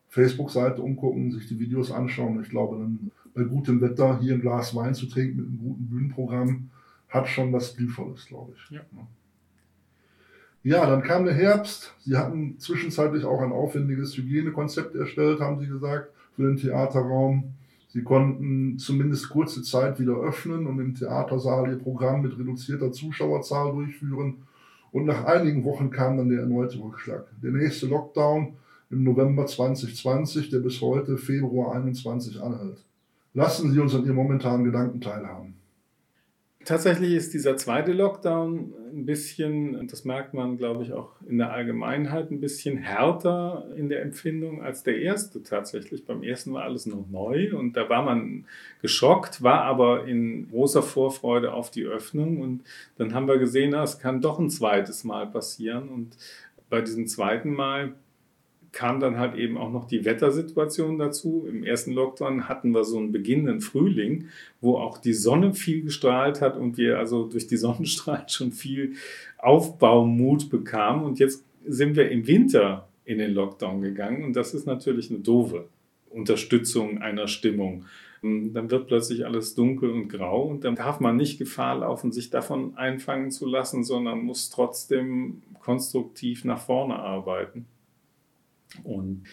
Facebook-Seite 0.08 0.82
umgucken, 0.82 1.32
sich 1.32 1.48
die 1.48 1.58
Videos 1.58 1.90
anschauen. 1.90 2.40
Ich 2.42 2.50
glaube, 2.50 2.78
dann 2.78 3.10
bei 3.34 3.44
gutem 3.44 3.80
Wetter 3.80 4.20
hier 4.20 4.34
ein 4.34 4.40
Glas 4.40 4.74
Wein 4.74 4.94
zu 4.94 5.06
trinken 5.06 5.36
mit 5.36 5.46
einem 5.46 5.58
guten 5.58 5.86
Bühnenprogramm 5.86 6.70
hat 7.08 7.28
schon 7.28 7.52
was 7.52 7.70
Stilvolles, 7.70 8.26
glaube 8.26 8.52
ich. 8.56 8.70
Ja. 8.70 8.80
ja, 10.62 10.86
dann 10.86 11.02
kam 11.02 11.24
der 11.24 11.34
Herbst. 11.34 11.94
Sie 12.00 12.16
hatten 12.16 12.58
zwischenzeitlich 12.58 13.24
auch 13.24 13.40
ein 13.40 13.52
aufwendiges 13.52 14.16
Hygienekonzept 14.16 14.94
erstellt, 14.94 15.40
haben 15.40 15.60
Sie 15.60 15.66
gesagt, 15.66 16.10
für 16.34 16.42
den 16.42 16.56
Theaterraum. 16.56 17.52
Sie 17.88 18.02
konnten 18.02 18.78
zumindest 18.78 19.28
kurze 19.28 19.62
Zeit 19.62 20.00
wieder 20.00 20.14
öffnen 20.14 20.66
und 20.66 20.78
im 20.80 20.94
Theatersaal 20.94 21.70
ihr 21.70 21.78
Programm 21.78 22.22
mit 22.22 22.38
reduzierter 22.38 22.90
Zuschauerzahl 22.90 23.72
durchführen. 23.72 24.36
Und 24.92 25.06
nach 25.06 25.24
einigen 25.24 25.64
Wochen 25.64 25.90
kam 25.90 26.18
dann 26.18 26.28
der 26.28 26.40
erneute 26.40 26.78
Rückschlag. 26.78 27.24
Der 27.42 27.50
nächste 27.50 27.86
Lockdown 27.86 28.54
im 28.90 29.02
November 29.04 29.46
2020, 29.46 30.50
der 30.50 30.60
bis 30.60 30.80
heute 30.82 31.16
Februar 31.16 31.72
2021 31.72 32.42
anhält. 32.42 32.84
Lassen 33.32 33.72
Sie 33.72 33.80
uns 33.80 33.94
an 33.94 34.04
Ihren 34.04 34.16
momentanen 34.16 34.64
Gedanken 34.64 35.00
teilhaben. 35.00 35.54
Tatsächlich 36.64 37.14
ist 37.14 37.34
dieser 37.34 37.56
zweite 37.56 37.92
Lockdown 37.92 38.72
ein 38.92 39.04
bisschen, 39.06 39.88
das 39.88 40.04
merkt 40.04 40.32
man, 40.32 40.58
glaube 40.58 40.84
ich, 40.84 40.92
auch 40.92 41.10
in 41.26 41.38
der 41.38 41.50
Allgemeinheit, 41.52 42.30
ein 42.30 42.40
bisschen 42.40 42.76
härter 42.76 43.66
in 43.74 43.88
der 43.88 44.02
Empfindung 44.02 44.62
als 44.62 44.82
der 44.82 45.00
erste 45.00 45.42
tatsächlich. 45.42 46.04
Beim 46.04 46.22
ersten 46.22 46.52
war 46.52 46.62
alles 46.62 46.86
noch 46.86 47.08
neu 47.10 47.56
und 47.56 47.76
da 47.76 47.88
war 47.88 48.02
man 48.02 48.44
geschockt, 48.80 49.42
war 49.42 49.62
aber 49.62 50.06
in 50.06 50.48
großer 50.50 50.82
Vorfreude 50.82 51.52
auf 51.52 51.70
die 51.70 51.84
Öffnung 51.84 52.40
und 52.40 52.62
dann 52.96 53.12
haben 53.12 53.26
wir 53.26 53.38
gesehen, 53.38 53.74
es 53.74 53.98
kann 53.98 54.20
doch 54.20 54.38
ein 54.38 54.50
zweites 54.50 55.04
Mal 55.04 55.26
passieren 55.26 55.88
und 55.88 56.16
bei 56.70 56.80
diesem 56.80 57.06
zweiten 57.06 57.52
Mal 57.52 57.94
kam 58.72 59.00
dann 59.00 59.18
halt 59.18 59.36
eben 59.36 59.58
auch 59.58 59.70
noch 59.70 59.86
die 59.86 60.04
Wettersituation 60.04 60.98
dazu. 60.98 61.46
Im 61.48 61.62
ersten 61.62 61.92
Lockdown 61.92 62.48
hatten 62.48 62.72
wir 62.72 62.84
so 62.84 62.98
einen 62.98 63.12
beginnenden 63.12 63.60
Frühling, 63.60 64.28
wo 64.60 64.76
auch 64.78 64.98
die 64.98 65.12
Sonne 65.12 65.54
viel 65.54 65.82
gestrahlt 65.82 66.40
hat 66.40 66.56
und 66.56 66.78
wir 66.78 66.98
also 66.98 67.26
durch 67.26 67.46
die 67.46 67.56
Sonnenstrahlen 67.58 68.28
schon 68.28 68.52
viel 68.52 68.94
Aufbaumut 69.38 70.48
bekamen. 70.48 71.04
Und 71.04 71.18
jetzt 71.18 71.44
sind 71.66 71.96
wir 71.96 72.10
im 72.10 72.26
Winter 72.26 72.88
in 73.04 73.18
den 73.18 73.34
Lockdown 73.34 73.82
gegangen. 73.82 74.24
Und 74.24 74.34
das 74.34 74.54
ist 74.54 74.66
natürlich 74.66 75.10
eine 75.10 75.20
doofe 75.20 75.66
Unterstützung 76.08 76.98
einer 76.98 77.28
Stimmung. 77.28 77.84
Dann 78.22 78.70
wird 78.70 78.86
plötzlich 78.86 79.26
alles 79.26 79.56
dunkel 79.56 79.90
und 79.90 80.08
grau 80.08 80.44
und 80.44 80.62
dann 80.62 80.76
darf 80.76 81.00
man 81.00 81.16
nicht 81.16 81.38
Gefahr 81.38 81.78
laufen, 81.78 82.12
sich 82.12 82.30
davon 82.30 82.76
einfangen 82.76 83.32
zu 83.32 83.46
lassen, 83.46 83.82
sondern 83.82 84.22
muss 84.22 84.48
trotzdem 84.48 85.42
konstruktiv 85.58 86.44
nach 86.44 86.60
vorne 86.60 86.94
arbeiten. 86.94 87.66
Und 88.84 89.24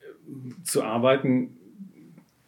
äh, 0.00 0.62
zu 0.64 0.82
arbeiten 0.82 1.56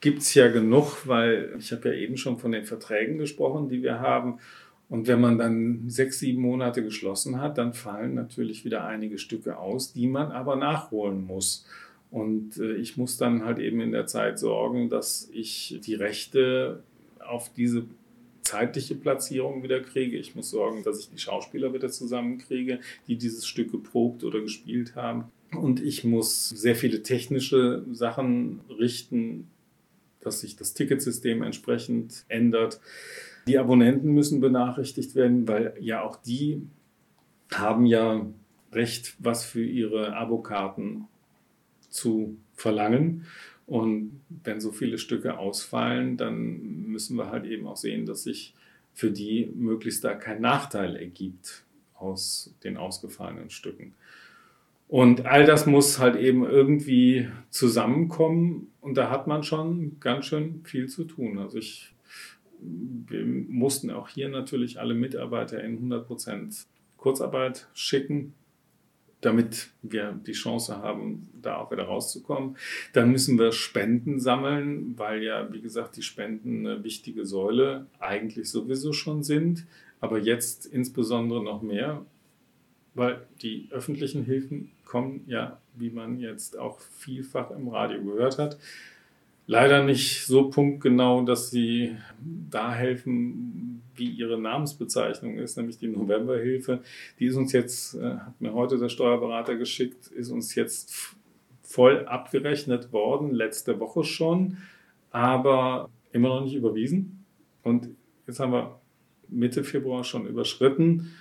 gibt 0.00 0.20
es 0.20 0.34
ja 0.34 0.48
genug, 0.48 1.06
weil 1.06 1.54
ich 1.58 1.72
habe 1.72 1.88
ja 1.88 1.94
eben 1.94 2.16
schon 2.16 2.38
von 2.38 2.52
den 2.52 2.64
Verträgen 2.64 3.18
gesprochen, 3.18 3.68
die 3.68 3.82
wir 3.82 4.00
haben. 4.00 4.38
Und 4.88 5.08
wenn 5.08 5.20
man 5.20 5.38
dann 5.38 5.88
sechs, 5.88 6.18
sieben 6.18 6.42
Monate 6.42 6.82
geschlossen 6.82 7.40
hat, 7.40 7.56
dann 7.56 7.72
fallen 7.72 8.14
natürlich 8.14 8.64
wieder 8.64 8.84
einige 8.84 9.18
Stücke 9.18 9.56
aus, 9.56 9.92
die 9.92 10.06
man 10.06 10.30
aber 10.30 10.56
nachholen 10.56 11.24
muss. 11.24 11.66
Und 12.10 12.58
äh, 12.58 12.74
ich 12.74 12.96
muss 12.96 13.16
dann 13.16 13.44
halt 13.44 13.58
eben 13.58 13.80
in 13.80 13.92
der 13.92 14.06
Zeit 14.06 14.38
sorgen, 14.38 14.88
dass 14.90 15.28
ich 15.32 15.80
die 15.84 15.94
Rechte 15.94 16.82
auf 17.18 17.52
diese 17.54 17.86
zeitliche 18.42 18.94
Platzierung 18.94 19.62
wieder 19.62 19.80
kriege. 19.80 20.16
Ich 20.16 20.36
muss 20.36 20.50
sorgen, 20.50 20.84
dass 20.84 21.00
ich 21.00 21.10
die 21.10 21.18
Schauspieler 21.18 21.72
wieder 21.72 21.88
zusammenkriege, 21.88 22.78
die 23.08 23.16
dieses 23.16 23.46
Stück 23.46 23.72
geprobt 23.72 24.22
oder 24.22 24.40
gespielt 24.40 24.94
haben. 24.94 25.24
Und 25.56 25.82
ich 25.82 26.04
muss 26.04 26.48
sehr 26.48 26.76
viele 26.76 27.02
technische 27.02 27.84
Sachen 27.92 28.60
richten, 28.68 29.48
dass 30.20 30.40
sich 30.40 30.56
das 30.56 30.74
Ticketsystem 30.74 31.42
entsprechend 31.42 32.24
ändert. 32.28 32.80
Die 33.46 33.58
Abonnenten 33.58 34.12
müssen 34.12 34.40
benachrichtigt 34.40 35.14
werden, 35.14 35.46
weil 35.46 35.74
ja 35.80 36.02
auch 36.02 36.16
die 36.16 36.62
haben 37.52 37.86
ja 37.86 38.26
Recht, 38.72 39.14
was 39.18 39.44
für 39.44 39.64
ihre 39.64 40.16
Abokarten 40.16 41.06
zu 41.90 42.36
verlangen. 42.54 43.26
Und 43.66 44.20
wenn 44.42 44.60
so 44.60 44.72
viele 44.72 44.98
Stücke 44.98 45.38
ausfallen, 45.38 46.16
dann 46.16 46.86
müssen 46.86 47.16
wir 47.16 47.30
halt 47.30 47.46
eben 47.46 47.66
auch 47.66 47.76
sehen, 47.76 48.04
dass 48.04 48.24
sich 48.24 48.54
für 48.92 49.10
die 49.10 49.50
möglichst 49.54 50.04
da 50.04 50.14
kein 50.14 50.40
Nachteil 50.40 50.96
ergibt 50.96 51.64
aus 51.94 52.54
den 52.62 52.76
ausgefallenen 52.76 53.50
Stücken. 53.50 53.94
Und 54.88 55.26
all 55.26 55.44
das 55.44 55.66
muss 55.66 55.98
halt 55.98 56.16
eben 56.16 56.44
irgendwie 56.44 57.28
zusammenkommen 57.50 58.72
und 58.80 58.96
da 58.96 59.10
hat 59.10 59.26
man 59.26 59.42
schon 59.42 59.98
ganz 59.98 60.26
schön 60.26 60.60
viel 60.64 60.88
zu 60.88 61.04
tun. 61.04 61.38
Also 61.38 61.58
ich, 61.58 61.94
wir 62.60 63.24
mussten 63.24 63.90
auch 63.90 64.08
hier 64.08 64.28
natürlich 64.28 64.78
alle 64.78 64.94
Mitarbeiter 64.94 65.62
in 65.64 65.90
100% 65.90 66.66
Kurzarbeit 66.98 67.66
schicken, 67.72 68.34
damit 69.22 69.70
wir 69.80 70.20
die 70.26 70.32
Chance 70.32 70.76
haben, 70.76 71.30
da 71.40 71.56
auch 71.56 71.70
wieder 71.70 71.84
rauszukommen. 71.84 72.56
Dann 72.92 73.10
müssen 73.10 73.38
wir 73.38 73.52
Spenden 73.52 74.20
sammeln, 74.20 74.98
weil 74.98 75.22
ja, 75.22 75.50
wie 75.50 75.62
gesagt, 75.62 75.96
die 75.96 76.02
Spenden 76.02 76.66
eine 76.66 76.84
wichtige 76.84 77.24
Säule 77.24 77.86
eigentlich 77.98 78.50
sowieso 78.50 78.92
schon 78.92 79.22
sind, 79.22 79.66
aber 80.00 80.18
jetzt 80.18 80.66
insbesondere 80.66 81.42
noch 81.42 81.62
mehr, 81.62 82.04
weil 82.92 83.26
die 83.40 83.68
öffentlichen 83.70 84.24
Hilfen 84.24 84.73
kommen 84.94 85.24
ja, 85.26 85.58
wie 85.74 85.90
man 85.90 86.20
jetzt 86.20 86.56
auch 86.56 86.78
vielfach 86.78 87.50
im 87.50 87.66
Radio 87.66 88.00
gehört 88.00 88.38
hat, 88.38 88.58
leider 89.48 89.82
nicht 89.82 90.24
so 90.24 90.50
punktgenau, 90.50 91.24
dass 91.24 91.50
sie 91.50 91.96
da 92.48 92.72
helfen, 92.72 93.82
wie 93.96 94.08
ihre 94.08 94.40
Namensbezeichnung 94.40 95.36
ist, 95.38 95.56
nämlich 95.56 95.78
die 95.78 95.88
Novemberhilfe. 95.88 96.80
Die 97.18 97.26
ist 97.26 97.34
uns 97.34 97.50
jetzt, 97.50 97.96
äh, 97.96 98.18
hat 98.18 98.40
mir 98.40 98.52
heute 98.52 98.78
der 98.78 98.88
Steuerberater 98.88 99.56
geschickt, 99.56 100.06
ist 100.06 100.30
uns 100.30 100.54
jetzt 100.54 101.16
voll 101.64 102.06
abgerechnet 102.06 102.92
worden, 102.92 103.34
letzte 103.34 103.80
Woche 103.80 104.04
schon, 104.04 104.58
aber 105.10 105.90
immer 106.12 106.28
noch 106.28 106.44
nicht 106.44 106.54
überwiesen. 106.54 107.24
Und 107.64 107.88
jetzt 108.28 108.38
haben 108.38 108.52
wir 108.52 108.78
Mitte 109.26 109.64
Februar 109.64 110.04
schon 110.04 110.28
überschritten. 110.28 111.16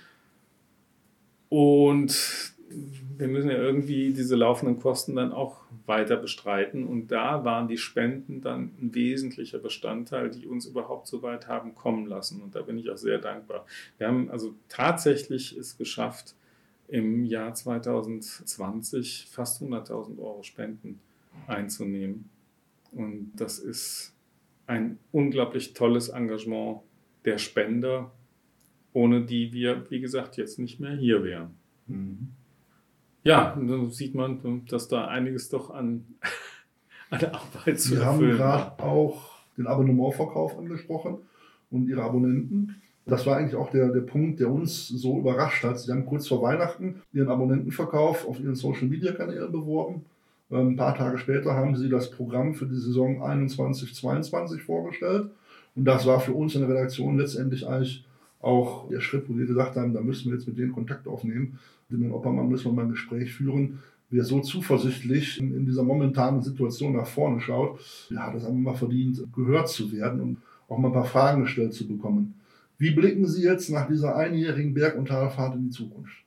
Und 1.48 2.54
wir 3.16 3.28
müssen 3.28 3.50
ja 3.50 3.56
irgendwie 3.56 4.12
diese 4.12 4.36
laufenden 4.36 4.78
Kosten 4.78 5.16
dann 5.16 5.32
auch 5.32 5.60
weiter 5.86 6.16
bestreiten. 6.16 6.86
Und 6.86 7.08
da 7.08 7.44
waren 7.44 7.68
die 7.68 7.78
Spenden 7.78 8.40
dann 8.40 8.72
ein 8.80 8.94
wesentlicher 8.94 9.58
Bestandteil, 9.58 10.30
die 10.30 10.46
uns 10.46 10.66
überhaupt 10.66 11.06
so 11.06 11.22
weit 11.22 11.48
haben 11.48 11.74
kommen 11.74 12.06
lassen. 12.06 12.42
Und 12.42 12.54
da 12.54 12.62
bin 12.62 12.78
ich 12.78 12.90
auch 12.90 12.96
sehr 12.96 13.18
dankbar. 13.18 13.66
Wir 13.98 14.08
haben 14.08 14.30
also 14.30 14.54
tatsächlich 14.68 15.56
es 15.56 15.76
geschafft, 15.76 16.34
im 16.88 17.24
Jahr 17.24 17.54
2020 17.54 19.28
fast 19.30 19.62
100.000 19.62 20.18
Euro 20.18 20.42
Spenden 20.42 21.00
einzunehmen. 21.46 22.28
Und 22.92 23.32
das 23.36 23.58
ist 23.58 24.14
ein 24.66 24.98
unglaublich 25.10 25.72
tolles 25.72 26.10
Engagement 26.10 26.80
der 27.24 27.38
Spender, 27.38 28.12
ohne 28.92 29.24
die 29.24 29.52
wir, 29.52 29.90
wie 29.90 30.00
gesagt, 30.00 30.36
jetzt 30.36 30.58
nicht 30.58 30.78
mehr 30.78 30.92
hier 30.92 31.24
wären. 31.24 31.54
Mhm. 31.86 32.28
Ja, 33.24 33.56
dann 33.56 33.90
sieht 33.90 34.14
man, 34.14 34.66
dass 34.68 34.86
da 34.88 35.06
einiges 35.06 35.48
doch 35.48 35.70
an, 35.70 36.04
an 37.10 37.20
Arbeit 37.24 37.80
zu 37.80 37.92
Wir 37.92 38.04
haben 38.04 38.20
gerade 38.20 38.82
auch 38.82 39.32
den 39.56 39.66
Abonnementverkauf 39.66 40.58
angesprochen 40.58 41.18
und 41.70 41.88
ihre 41.88 42.02
Abonnenten. 42.02 42.76
Das 43.06 43.26
war 43.26 43.36
eigentlich 43.36 43.56
auch 43.56 43.70
der, 43.70 43.88
der 43.88 44.00
Punkt, 44.00 44.40
der 44.40 44.50
uns 44.50 44.88
so 44.88 45.18
überrascht 45.18 45.64
hat. 45.64 45.78
Sie 45.78 45.90
haben 45.90 46.06
kurz 46.06 46.28
vor 46.28 46.42
Weihnachten 46.42 47.02
ihren 47.12 47.28
Abonnentenverkauf 47.28 48.26
auf 48.26 48.40
ihren 48.40 48.54
Social-Media-Kanälen 48.54 49.52
beworben. 49.52 50.04
Ähm, 50.50 50.68
ein 50.68 50.76
paar 50.76 50.94
Tage 50.94 51.18
später 51.18 51.54
haben 51.54 51.76
sie 51.76 51.88
das 51.88 52.10
Programm 52.10 52.54
für 52.54 52.66
die 52.66 52.76
Saison 52.76 53.22
21-22 53.22 54.60
vorgestellt. 54.60 55.30
Und 55.74 55.84
das 55.84 56.06
war 56.06 56.20
für 56.20 56.32
uns 56.32 56.54
in 56.54 56.60
der 56.60 56.70
Redaktion 56.70 57.18
letztendlich 57.18 57.66
eigentlich 57.66 58.06
auch 58.44 58.88
der 58.88 59.00
Schritt, 59.00 59.28
wo 59.28 59.36
wir 59.36 59.46
gesagt 59.46 59.76
haben, 59.76 59.94
da 59.94 60.00
müssen 60.00 60.30
wir 60.30 60.38
jetzt 60.38 60.46
mit 60.46 60.58
denen 60.58 60.72
Kontakt 60.72 61.08
aufnehmen. 61.08 61.58
Mit 61.88 62.00
dem 62.00 62.12
Oppermann 62.12 62.48
müssen 62.48 62.66
wir 62.66 62.72
mal 62.72 62.82
ein 62.82 62.90
Gespräch 62.90 63.32
führen, 63.32 63.80
wer 64.10 64.24
so 64.24 64.40
zuversichtlich 64.40 65.40
in, 65.40 65.66
dieser 65.66 65.82
momentanen 65.82 66.42
Situation 66.42 66.94
nach 66.94 67.06
vorne 67.06 67.40
schaut, 67.40 67.80
ja, 68.10 68.32
das 68.32 68.44
haben 68.44 68.62
wir 68.62 68.72
mal 68.72 68.78
verdient, 68.78 69.22
gehört 69.34 69.68
zu 69.68 69.90
werden 69.92 70.20
und 70.20 70.38
auch 70.68 70.78
mal 70.78 70.88
ein 70.88 70.94
paar 70.94 71.04
Fragen 71.04 71.42
gestellt 71.42 71.74
zu 71.74 71.86
bekommen. 71.88 72.34
Wie 72.78 72.90
blicken 72.90 73.26
Sie 73.26 73.42
jetzt 73.42 73.70
nach 73.70 73.88
dieser 73.88 74.16
einjährigen 74.16 74.74
Berg- 74.74 74.96
und 74.96 75.08
Talfahrt 75.08 75.54
in 75.54 75.64
die 75.64 75.70
Zukunft? 75.70 76.24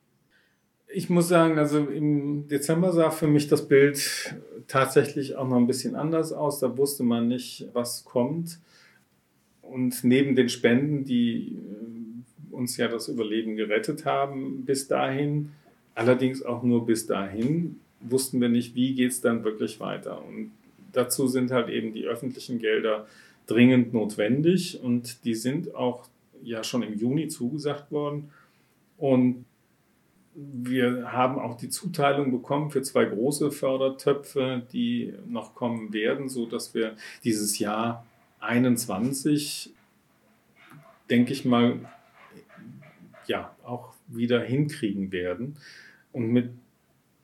Ich 0.92 1.10
muss 1.10 1.28
sagen, 1.28 1.58
also 1.58 1.78
im 1.78 2.48
Dezember 2.48 2.92
sah 2.92 3.10
für 3.10 3.28
mich 3.28 3.48
das 3.48 3.68
Bild 3.68 4.36
tatsächlich 4.66 5.36
auch 5.36 5.46
noch 5.46 5.56
ein 5.56 5.66
bisschen 5.66 5.94
anders 5.94 6.32
aus. 6.32 6.60
Da 6.60 6.76
wusste 6.76 7.02
man 7.02 7.28
nicht, 7.28 7.68
was 7.74 8.04
kommt. 8.04 8.58
Und 9.60 10.02
neben 10.02 10.34
den 10.34 10.48
Spenden, 10.48 11.04
die 11.04 11.58
uns 12.58 12.76
ja 12.76 12.88
das 12.88 13.08
Überleben 13.08 13.56
gerettet 13.56 14.04
haben 14.04 14.64
bis 14.64 14.88
dahin. 14.88 15.52
Allerdings 15.94 16.42
auch 16.42 16.62
nur 16.62 16.86
bis 16.86 17.06
dahin 17.06 17.80
wussten 18.00 18.40
wir 18.40 18.48
nicht, 18.48 18.74
wie 18.74 18.94
geht 18.94 19.12
es 19.12 19.20
dann 19.20 19.44
wirklich 19.44 19.80
weiter. 19.80 20.22
Und 20.24 20.52
dazu 20.92 21.26
sind 21.26 21.50
halt 21.50 21.68
eben 21.68 21.92
die 21.92 22.04
öffentlichen 22.04 22.58
Gelder 22.58 23.06
dringend 23.46 23.94
notwendig 23.94 24.80
und 24.82 25.24
die 25.24 25.34
sind 25.34 25.74
auch 25.74 26.06
ja 26.42 26.62
schon 26.62 26.82
im 26.82 26.98
Juni 26.98 27.28
zugesagt 27.28 27.90
worden. 27.90 28.30
Und 28.96 29.44
wir 30.34 31.12
haben 31.12 31.38
auch 31.38 31.56
die 31.56 31.68
Zuteilung 31.68 32.30
bekommen 32.30 32.70
für 32.70 32.82
zwei 32.82 33.04
große 33.04 33.50
Fördertöpfe, 33.50 34.62
die 34.72 35.14
noch 35.26 35.54
kommen 35.54 35.92
werden, 35.92 36.28
sodass 36.28 36.74
wir 36.74 36.94
dieses 37.24 37.58
Jahr 37.58 38.06
21, 38.40 39.72
denke 41.10 41.32
ich 41.32 41.44
mal, 41.44 41.80
ja 43.28 43.56
auch 43.64 43.94
wieder 44.08 44.42
hinkriegen 44.42 45.12
werden. 45.12 45.56
Und 46.12 46.32
mit 46.32 46.50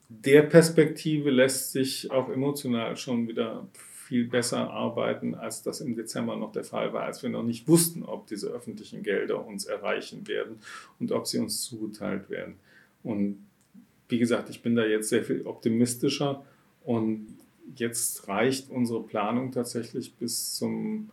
der 0.09 0.43
Perspektive 0.43 1.31
lässt 1.31 1.73
sich 1.73 2.11
auch 2.11 2.29
emotional 2.29 2.97
schon 2.97 3.29
wieder 3.29 3.67
viel 3.75 4.27
besser 4.29 4.71
arbeiten, 4.71 5.35
als 5.35 5.63
das 5.63 5.81
im 5.81 5.97
Dezember 5.97 6.37
noch 6.37 6.53
der 6.53 6.65
Fall 6.65 6.93
war, 6.93 7.05
als 7.05 7.23
wir 7.23 7.31
noch 7.31 7.43
nicht 7.43 7.67
wussten, 7.67 8.03
ob 8.03 8.27
diese 8.27 8.49
öffentlichen 8.49 9.03
Gelder 9.03 9.47
uns 9.47 9.65
erreichen 9.65 10.29
werden 10.29 10.61
und 11.01 11.11
ob 11.11 11.27
sie 11.27 11.39
uns 11.39 11.63
zugeteilt 11.63 12.29
werden. 12.29 12.57
Und 13.03 13.39
wie 14.09 14.19
gesagt, 14.19 14.51
ich 14.51 14.61
bin 14.63 14.77
da 14.77 14.85
jetzt 14.85 15.09
sehr 15.09 15.25
viel 15.25 15.47
optimistischer 15.47 16.45
und 16.85 17.39
jetzt 17.77 18.29
reicht 18.29 18.69
unsere 18.71 19.03
Planung 19.03 19.53
tatsächlich 19.53 20.13
bis 20.15 20.55
zum 20.55 21.09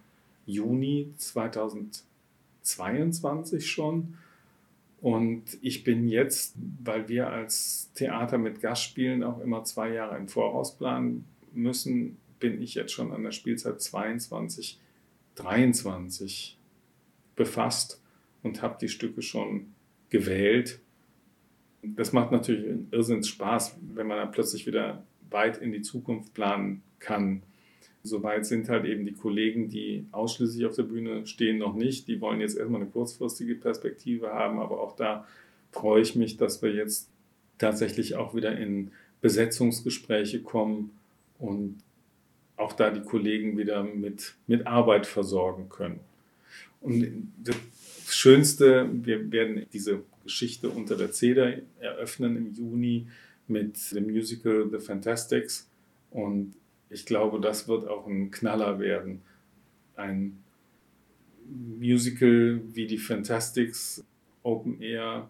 Juni 0.45 1.13
2022 1.17 3.71
schon. 3.71 4.17
Und 5.02 5.58
ich 5.62 5.84
bin 5.84 6.08
jetzt, 6.08 6.56
weil 6.84 7.10
wir 7.10 7.32
als 7.32 7.92
Theater 7.96 8.38
mit 8.38 8.62
Gastspielen 8.62 9.24
auch 9.24 9.40
immer 9.40 9.64
zwei 9.64 9.92
Jahre 9.92 10.16
im 10.16 10.28
Voraus 10.28 10.78
planen 10.78 11.26
müssen, 11.54 12.18
bin 12.40 12.62
ich 12.62 12.76
jetzt 12.76 12.94
schon 12.94 13.12
an 13.12 13.24
der 13.24 13.32
Spielzeit 13.32 13.82
22, 13.82 14.80
23 15.36 16.58
befasst 17.36 18.02
und 18.44 18.62
habe 18.62 18.78
die 18.80 18.90
Stücke 18.90 19.22
schon 19.22 19.74
gewählt. 20.10 20.80
das 21.82 22.14
macht 22.14 22.32
natürlich 22.32 22.70
einen 22.70 22.88
Irrsinns 22.92 23.28
Spaß, 23.28 23.78
wenn 23.96 24.06
man 24.06 24.18
dann 24.18 24.32
plötzlich 24.32 24.68
wieder 24.68 25.04
weit 25.32 25.58
in 25.58 25.72
die 25.72 25.82
Zukunft 25.82 26.34
planen 26.36 26.84
kann. 27.00 27.42
Soweit 28.04 28.46
sind 28.46 28.68
halt 28.70 28.86
eben 28.86 29.06
die 29.06 29.14
Kollegen, 29.14 29.70
die 29.70 30.06
ausschließlich 30.12 30.66
auf 30.66 30.76
der 30.76 30.84
Bühne 30.84 31.28
stehen, 31.28 31.60
noch 31.60 31.76
nicht. 31.76 32.08
Die 32.08 32.20
wollen 32.20 32.42
jetzt 32.42 32.58
erstmal 32.58 32.82
eine 32.82 32.90
kurzfristige 32.90 33.56
Perspektive 33.56 34.34
haben, 34.34 34.60
aber 34.60 34.82
auch 34.82 34.96
da 34.96 35.28
freue 35.72 36.02
ich 36.02 36.16
mich, 36.16 36.38
dass 36.38 36.62
wir 36.62 36.74
jetzt 36.74 37.10
tatsächlich 37.58 38.16
auch 38.16 38.36
wieder 38.36 38.58
in 38.58 38.92
Besetzungsgespräche 39.22 40.42
kommen 40.42 40.92
und 41.38 41.78
auch 42.58 42.74
da 42.74 42.90
die 42.90 43.02
Kollegen 43.02 43.58
wieder 43.58 43.84
mit, 43.84 44.36
mit 44.48 44.66
Arbeit 44.66 45.06
versorgen 45.06 45.70
können. 45.70 46.00
Und 46.82 47.32
das 47.44 47.56
Schönste, 48.08 48.90
wir 48.92 49.32
werden 49.32 49.66
diese 49.72 50.04
Geschichte 50.24 50.70
unter 50.70 50.96
der 50.96 51.12
Zeder 51.12 51.54
eröffnen 51.80 52.36
im 52.36 52.54
Juni 52.54 53.08
mit 53.48 53.78
dem 53.92 54.12
Musical 54.12 54.68
The 54.72 54.80
Fantastics. 54.80 55.70
Und 56.10 56.54
ich 56.91 57.06
glaube, 57.06 57.39
das 57.39 57.67
wird 57.67 57.88
auch 57.88 58.06
ein 58.06 58.32
Knaller 58.32 58.80
werden. 58.80 59.21
Ein 59.95 60.43
Musical 61.80 62.62
wie 62.73 62.86
die 62.86 62.97
Fantastics 62.97 64.06
Open 64.43 64.82
Air, 64.82 65.30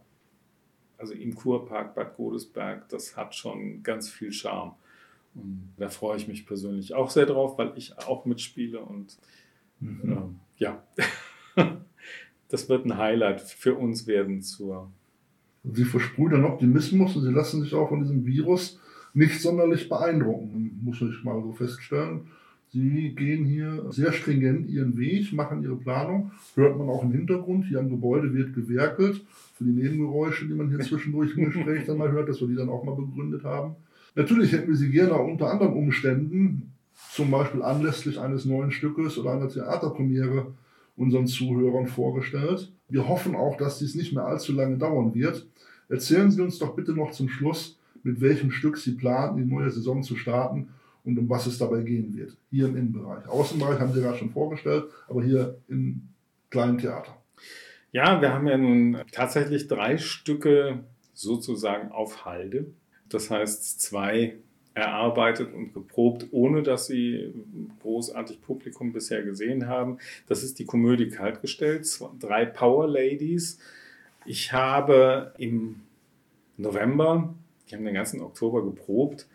also 0.97 1.13
im 1.13 1.35
Kurpark 1.35 1.95
Bad 1.95 2.15
Godesberg, 2.15 2.89
das 2.89 3.15
hat 3.15 3.35
schon 3.35 3.83
ganz 3.83 4.09
viel 4.09 4.31
Charme. 4.31 4.73
Und 5.35 5.73
da 5.77 5.89
freue 5.89 6.17
ich 6.17 6.27
mich 6.27 6.45
persönlich 6.45 6.93
auch 6.93 7.09
sehr 7.09 7.25
drauf, 7.25 7.57
weil 7.57 7.73
ich 7.75 7.97
auch 7.97 8.25
mitspiele 8.25 8.79
und 8.79 9.17
mhm. 9.79 10.11
äh, 10.57 10.63
ja, 10.63 10.83
das 12.49 12.69
wird 12.69 12.85
ein 12.85 12.97
Highlight 12.97 13.41
für 13.41 13.75
uns 13.75 14.07
werden 14.07 14.41
zur. 14.41 14.91
Sie 15.63 15.85
versprühen 15.85 16.43
Optimismus 16.43 17.15
und 17.15 17.21
sie 17.21 17.31
lassen 17.31 17.61
sich 17.61 17.75
auch 17.75 17.89
von 17.89 17.99
diesem 17.99 18.25
Virus 18.25 18.79
nicht 19.13 19.41
sonderlich 19.41 19.89
beeindrucken, 19.89 20.79
muss 20.83 21.01
ich 21.01 21.23
mal 21.23 21.41
so 21.41 21.51
feststellen. 21.51 22.21
Sie 22.73 23.13
gehen 23.15 23.43
hier 23.43 23.85
sehr 23.89 24.13
stringent 24.13 24.69
ihren 24.69 24.97
Weg, 24.97 25.33
machen 25.33 25.61
ihre 25.61 25.75
Planung. 25.75 26.31
Hört 26.55 26.77
man 26.77 26.87
auch 26.87 27.03
im 27.03 27.11
Hintergrund. 27.11 27.65
Hier 27.65 27.79
am 27.79 27.89
Gebäude 27.89 28.33
wird 28.33 28.53
gewerkelt. 28.53 29.25
Für 29.57 29.65
die 29.65 29.71
Nebengeräusche, 29.71 30.47
die 30.47 30.53
man 30.53 30.69
hier 30.69 30.79
zwischendurch 30.79 31.35
im 31.35 31.45
Gespräch 31.45 31.85
dann 31.85 31.97
mal 31.97 32.11
hört, 32.11 32.29
dass 32.29 32.39
wir 32.39 32.47
die 32.47 32.55
dann 32.55 32.69
auch 32.69 32.85
mal 32.85 32.95
begründet 32.95 33.43
haben. 33.43 33.75
Natürlich 34.15 34.53
hätten 34.53 34.69
wir 34.69 34.77
sie 34.77 34.89
gerne 34.89 35.13
unter 35.15 35.51
anderen 35.51 35.73
Umständen, 35.73 36.71
zum 37.11 37.29
Beispiel 37.29 37.61
anlässlich 37.61 38.19
eines 38.19 38.45
neuen 38.45 38.71
Stückes 38.71 39.17
oder 39.17 39.33
einer 39.33 39.49
Theaterpremiere, 39.49 40.53
unseren 40.95 41.27
Zuhörern 41.27 41.87
vorgestellt. 41.87 42.71
Wir 42.87 43.07
hoffen 43.07 43.35
auch, 43.35 43.57
dass 43.57 43.79
dies 43.79 43.95
nicht 43.95 44.13
mehr 44.13 44.25
allzu 44.25 44.53
lange 44.53 44.77
dauern 44.77 45.13
wird. 45.13 45.45
Erzählen 45.89 46.31
Sie 46.31 46.41
uns 46.41 46.57
doch 46.57 46.75
bitte 46.75 46.93
noch 46.93 47.11
zum 47.11 47.27
Schluss, 47.27 47.77
mit 48.03 48.21
welchem 48.21 48.51
Stück 48.51 48.77
Sie 48.77 48.93
planen, 48.93 49.37
die 49.37 49.45
neue 49.45 49.69
Saison 49.69 50.03
zu 50.03 50.15
starten 50.15 50.69
und 51.03 51.17
um 51.17 51.29
was 51.29 51.47
es 51.47 51.57
dabei 51.57 51.81
gehen 51.81 52.15
wird. 52.15 52.37
Hier 52.49 52.67
im 52.67 52.77
Innenbereich. 52.77 53.27
Außenbereich 53.27 53.79
haben 53.79 53.93
Sie 53.93 54.01
gerade 54.01 54.17
schon 54.17 54.31
vorgestellt, 54.31 54.85
aber 55.07 55.23
hier 55.23 55.57
im 55.67 56.09
kleinen 56.49 56.77
Theater. 56.77 57.17
Ja, 57.91 58.21
wir 58.21 58.33
haben 58.33 58.47
ja 58.47 58.57
nun 58.57 58.97
tatsächlich 59.11 59.67
drei 59.67 59.97
Stücke 59.97 60.83
sozusagen 61.13 61.91
auf 61.91 62.25
Halde. 62.25 62.67
Das 63.09 63.29
heißt, 63.29 63.81
zwei 63.81 64.37
erarbeitet 64.73 65.53
und 65.53 65.73
geprobt, 65.73 66.27
ohne 66.31 66.63
dass 66.63 66.87
sie 66.87 67.33
großartig 67.81 68.41
Publikum 68.41 68.93
bisher 68.93 69.23
gesehen 69.23 69.67
haben. 69.67 69.97
Das 70.27 70.43
ist 70.43 70.59
die 70.59 70.65
Komödie 70.65 71.09
kaltgestellt, 71.09 71.85
drei 72.19 72.45
Power 72.45 72.87
Ladies. 72.87 73.59
Ich 74.25 74.53
habe 74.53 75.33
im 75.37 75.81
November, 76.55 77.33
die 77.71 77.75
haben 77.75 77.85
den 77.85 77.93
ganzen 77.93 78.21
Oktober 78.21 78.63
geprobt, 78.63 79.27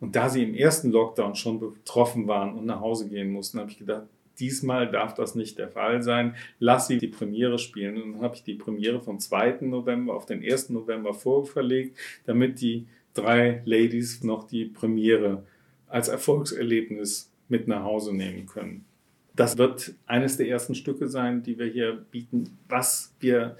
und 0.00 0.16
da 0.16 0.28
sie 0.28 0.42
im 0.42 0.54
ersten 0.54 0.90
Lockdown 0.90 1.34
schon 1.34 1.60
betroffen 1.60 2.26
waren 2.28 2.54
und 2.58 2.66
nach 2.66 2.80
Hause 2.80 3.08
gehen 3.08 3.30
mussten, 3.30 3.58
habe 3.58 3.70
ich 3.70 3.78
gedacht, 3.78 4.06
diesmal 4.38 4.90
darf 4.90 5.14
das 5.14 5.34
nicht 5.34 5.58
der 5.58 5.68
Fall 5.68 6.02
sein. 6.02 6.34
Lass 6.58 6.88
sie 6.88 6.98
die 6.98 7.08
Premiere 7.08 7.58
spielen. 7.58 8.02
Und 8.02 8.12
dann 8.12 8.20
habe 8.20 8.34
ich 8.34 8.42
die 8.42 8.54
Premiere 8.54 9.00
vom 9.00 9.18
2. 9.18 9.58
November 9.62 10.14
auf 10.14 10.26
den 10.26 10.42
1. 10.42 10.70
November 10.70 11.14
vorverlegt, 11.14 11.96
damit 12.26 12.60
die 12.60 12.86
drei 13.14 13.62
Ladies 13.64 14.22
noch 14.24 14.46
die 14.46 14.66
Premiere 14.66 15.44
als 15.88 16.08
Erfolgserlebnis 16.08 17.30
mit 17.48 17.68
nach 17.68 17.84
Hause 17.84 18.14
nehmen 18.14 18.46
können. 18.46 18.84
Das 19.36 19.56
wird 19.56 19.94
eines 20.06 20.36
der 20.36 20.48
ersten 20.48 20.74
Stücke 20.74 21.08
sein, 21.08 21.42
die 21.42 21.58
wir 21.58 21.66
hier 21.66 22.04
bieten. 22.10 22.58
Was 22.68 23.14
wir 23.20 23.56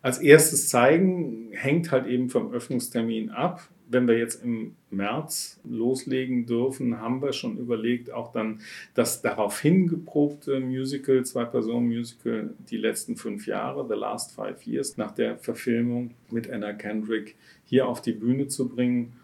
als 0.00 0.18
erstes 0.18 0.68
zeigen, 0.68 1.48
hängt 1.52 1.90
halt 1.90 2.06
eben 2.06 2.28
vom 2.30 2.52
Öffnungstermin 2.52 3.30
ab 3.30 3.68
wenn 3.90 4.06
wir 4.06 4.18
jetzt 4.18 4.44
im 4.44 4.76
März 4.90 5.58
loslegen 5.64 6.46
dürfen, 6.46 7.00
haben 7.00 7.22
wir 7.22 7.32
schon 7.32 7.56
überlegt, 7.56 8.12
auch 8.12 8.32
dann 8.32 8.60
das 8.94 9.22
darauf 9.22 9.60
hingeprobte 9.60 10.60
Musical, 10.60 11.24
Zwei-Personen-Musical, 11.24 12.50
die 12.70 12.76
letzten 12.76 13.16
fünf 13.16 13.46
Jahre, 13.46 13.86
The 13.88 13.94
Last 13.94 14.32
Five 14.32 14.66
Years, 14.66 14.96
nach 14.96 15.12
der 15.12 15.38
Verfilmung 15.38 16.12
mit 16.30 16.50
Anna 16.50 16.72
Kendrick 16.74 17.34
hier 17.64 17.88
auf 17.88 18.02
die 18.02 18.12
Bühne 18.12 18.48
zu 18.48 18.68
bringen. 18.68 19.14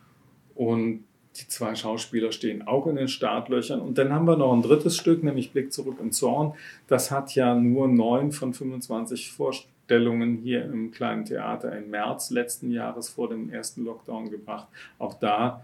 Und 0.54 1.04
die 1.36 1.48
zwei 1.48 1.74
Schauspieler 1.74 2.32
stehen 2.32 2.62
auch 2.62 2.86
in 2.86 2.96
den 2.96 3.08
Startlöchern. 3.08 3.80
Und 3.80 3.98
dann 3.98 4.12
haben 4.12 4.26
wir 4.26 4.36
noch 4.36 4.52
ein 4.52 4.62
drittes 4.62 4.96
Stück, 4.96 5.22
nämlich 5.24 5.52
Blick 5.52 5.72
zurück 5.72 5.98
im 6.00 6.12
Zorn. 6.12 6.54
Das 6.86 7.10
hat 7.10 7.34
ja 7.34 7.54
nur 7.54 7.88
neun 7.88 8.32
von 8.32 8.54
25 8.54 9.32
Vorstellungen 9.32 9.73
Vorstellungen 9.84 10.38
hier 10.38 10.64
im 10.64 10.90
kleinen 10.92 11.26
Theater 11.26 11.76
im 11.76 11.90
März 11.90 12.30
letzten 12.30 12.70
Jahres 12.70 13.10
vor 13.10 13.28
dem 13.28 13.50
ersten 13.50 13.84
Lockdown 13.84 14.30
gebracht. 14.30 14.68
Auch 14.98 15.14
da 15.14 15.62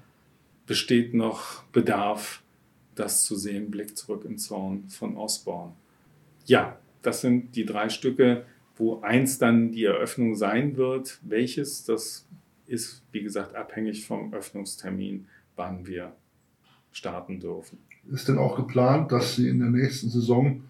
besteht 0.66 1.14
noch 1.14 1.62
Bedarf, 1.72 2.42
das 2.94 3.24
zu 3.24 3.34
sehen. 3.34 3.70
Blick 3.70 3.96
zurück 3.96 4.26
im 4.26 4.36
Zorn 4.36 4.84
von 4.88 5.16
Osborne. 5.16 5.72
Ja, 6.44 6.78
das 7.00 7.22
sind 7.22 7.56
die 7.56 7.64
drei 7.64 7.88
Stücke, 7.88 8.44
wo 8.76 9.00
eins 9.00 9.38
dann 9.38 9.72
die 9.72 9.84
Eröffnung 9.84 10.34
sein 10.34 10.76
wird. 10.76 11.18
Welches, 11.22 11.84
das 11.84 12.26
ist, 12.66 13.02
wie 13.12 13.22
gesagt, 13.22 13.54
abhängig 13.54 14.06
vom 14.06 14.34
Öffnungstermin, 14.34 15.26
wann 15.56 15.86
wir 15.86 16.12
starten 16.92 17.40
dürfen. 17.40 17.78
Ist 18.12 18.28
denn 18.28 18.38
auch 18.38 18.56
geplant, 18.56 19.12
dass 19.12 19.36
Sie 19.36 19.48
in 19.48 19.60
der 19.60 19.70
nächsten 19.70 20.10
Saison 20.10 20.62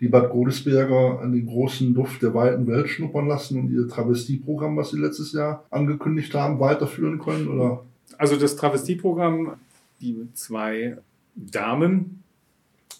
die 0.00 0.08
Bad 0.08 0.30
Godesberger 0.30 1.20
an 1.20 1.32
den 1.32 1.46
großen 1.46 1.94
Duft 1.94 2.22
der 2.22 2.32
weiten 2.32 2.66
Welt 2.66 2.88
schnuppern 2.88 3.28
lassen 3.28 3.60
und 3.60 3.70
ihr 3.70 3.86
Travestieprogramm, 3.86 4.76
was 4.76 4.90
sie 4.90 4.98
letztes 4.98 5.32
Jahr 5.32 5.64
angekündigt 5.70 6.34
haben, 6.34 6.58
weiterführen 6.58 7.18
können? 7.18 7.48
Oder? 7.48 7.84
Also 8.16 8.36
das 8.36 8.56
Travestieprogramm, 8.56 9.56
die 10.00 10.28
zwei 10.32 10.96
Damen 11.34 12.22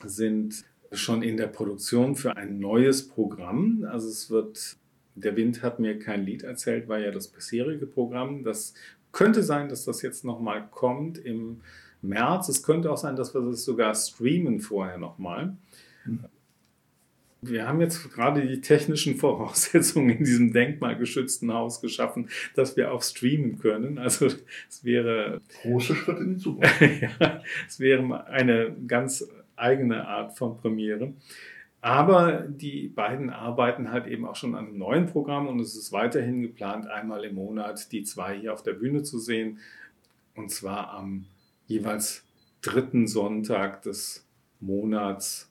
sind 0.05 0.65
schon 0.93 1.23
in 1.23 1.37
der 1.37 1.47
Produktion 1.47 2.17
für 2.17 2.37
ein 2.37 2.59
neues 2.59 3.09
Programm. 3.09 3.87
Also 3.91 4.09
es 4.09 4.31
wird, 4.31 4.77
der 5.15 5.37
Wind 5.37 5.63
hat 5.63 5.79
mir 5.79 5.99
kein 5.99 6.25
Lied 6.25 6.43
erzählt, 6.43 6.89
war 6.89 6.99
ja 6.99 7.11
das 7.11 7.29
bisherige 7.29 7.87
Programm. 7.87 8.43
Das 8.45 8.75
könnte 9.13 9.43
sein, 9.43 9.69
dass 9.69 9.85
das 9.85 10.03
jetzt 10.03 10.25
nochmal 10.25 10.69
kommt 10.71 11.17
im 11.19 11.61
März. 12.03 12.49
Es 12.49 12.63
könnte 12.63 12.91
auch 12.91 12.97
sein, 12.97 13.17
dass 13.17 13.35
wir 13.35 13.41
das 13.41 13.65
sogar 13.65 13.95
streamen 13.95 14.61
vorher 14.61 14.99
nochmal. 14.99 15.57
Mhm. 16.05 16.25
Wir 17.43 17.67
haben 17.67 17.81
jetzt 17.81 18.13
gerade 18.13 18.47
die 18.47 18.61
technischen 18.61 19.17
Voraussetzungen 19.19 20.11
in 20.11 20.25
diesem 20.25 20.53
denkmalgeschützten 20.53 21.53
Haus 21.53 21.81
geschaffen, 21.81 22.29
dass 22.55 22.77
wir 22.77 22.93
auch 22.93 23.03
streamen 23.03 23.59
können. 23.59 23.99
Also 23.99 24.27
es 24.69 24.85
wäre 24.85 25.41
große 25.63 25.95
Schritt 25.95 26.19
in 26.19 26.35
die 26.35 26.37
Zukunft. 26.43 26.81
ja, 26.81 27.43
es 27.67 27.81
wäre 27.81 28.27
eine 28.27 28.77
ganz 28.87 29.27
eigene 29.57 30.07
Art 30.07 30.37
von 30.37 30.57
Premiere. 30.57 31.15
Aber 31.83 32.43
die 32.47 32.89
beiden 32.89 33.31
arbeiten 33.31 33.91
halt 33.91 34.07
eben 34.07 34.27
auch 34.27 34.37
schon 34.37 34.55
an 34.55 34.67
einem 34.67 34.79
neuen 34.79 35.07
Programm 35.07 35.49
und 35.49 35.61
es 35.61 35.75
ist 35.75 35.93
weiterhin 35.93 36.43
geplant, 36.43 36.87
einmal 36.87 37.25
im 37.25 37.37
Monat 37.37 37.91
die 37.93 38.03
zwei 38.03 38.39
hier 38.39 38.53
auf 38.53 38.63
der 38.63 38.75
Bühne 38.75 39.03
zu 39.03 39.19
sehen. 39.19 39.59
Und 40.35 40.51
zwar 40.51 40.91
am 40.91 41.25
jeweils 41.67 42.23
dritten 42.61 43.07
Sonntag 43.07 43.83
des 43.83 44.27
Monats 44.61 45.50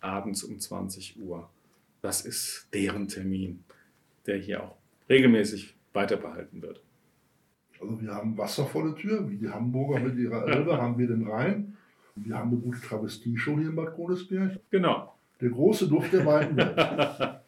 abends 0.00 0.44
um 0.44 0.58
20 0.58 1.20
Uhr. 1.20 1.48
Das 2.02 2.22
ist 2.22 2.68
deren 2.72 3.08
Termin, 3.08 3.64
der 4.26 4.38
hier 4.38 4.62
auch 4.62 4.76
regelmäßig 5.08 5.74
weiterbehalten 5.92 6.62
wird. 6.62 6.82
Also 7.80 8.00
wir 8.00 8.14
haben 8.14 8.36
Wasser 8.36 8.66
vor 8.66 8.84
der 8.84 8.94
Tür, 8.94 9.28
wie 9.30 9.36
die 9.36 9.48
Hamburger 9.48 10.00
mit 10.00 10.16
ihrer 10.18 10.46
Elbe 10.46 10.80
haben 10.80 10.98
wir 10.98 11.06
den 11.06 11.26
Rhein. 11.26 11.76
Wir 12.14 12.36
haben 12.36 12.50
eine 12.50 12.60
gute 12.60 12.80
Travestie-Show 12.80 13.58
hier 13.58 13.70
in 13.70 13.76
Bad 13.76 13.94
Godesberg. 13.96 14.60
Genau. 14.70 15.14
Der 15.40 15.48
große 15.48 15.88
Duft 15.88 16.12
der 16.12 16.20
beiden 16.20 16.56
Welt. 16.56 16.76
ja, 16.76 17.42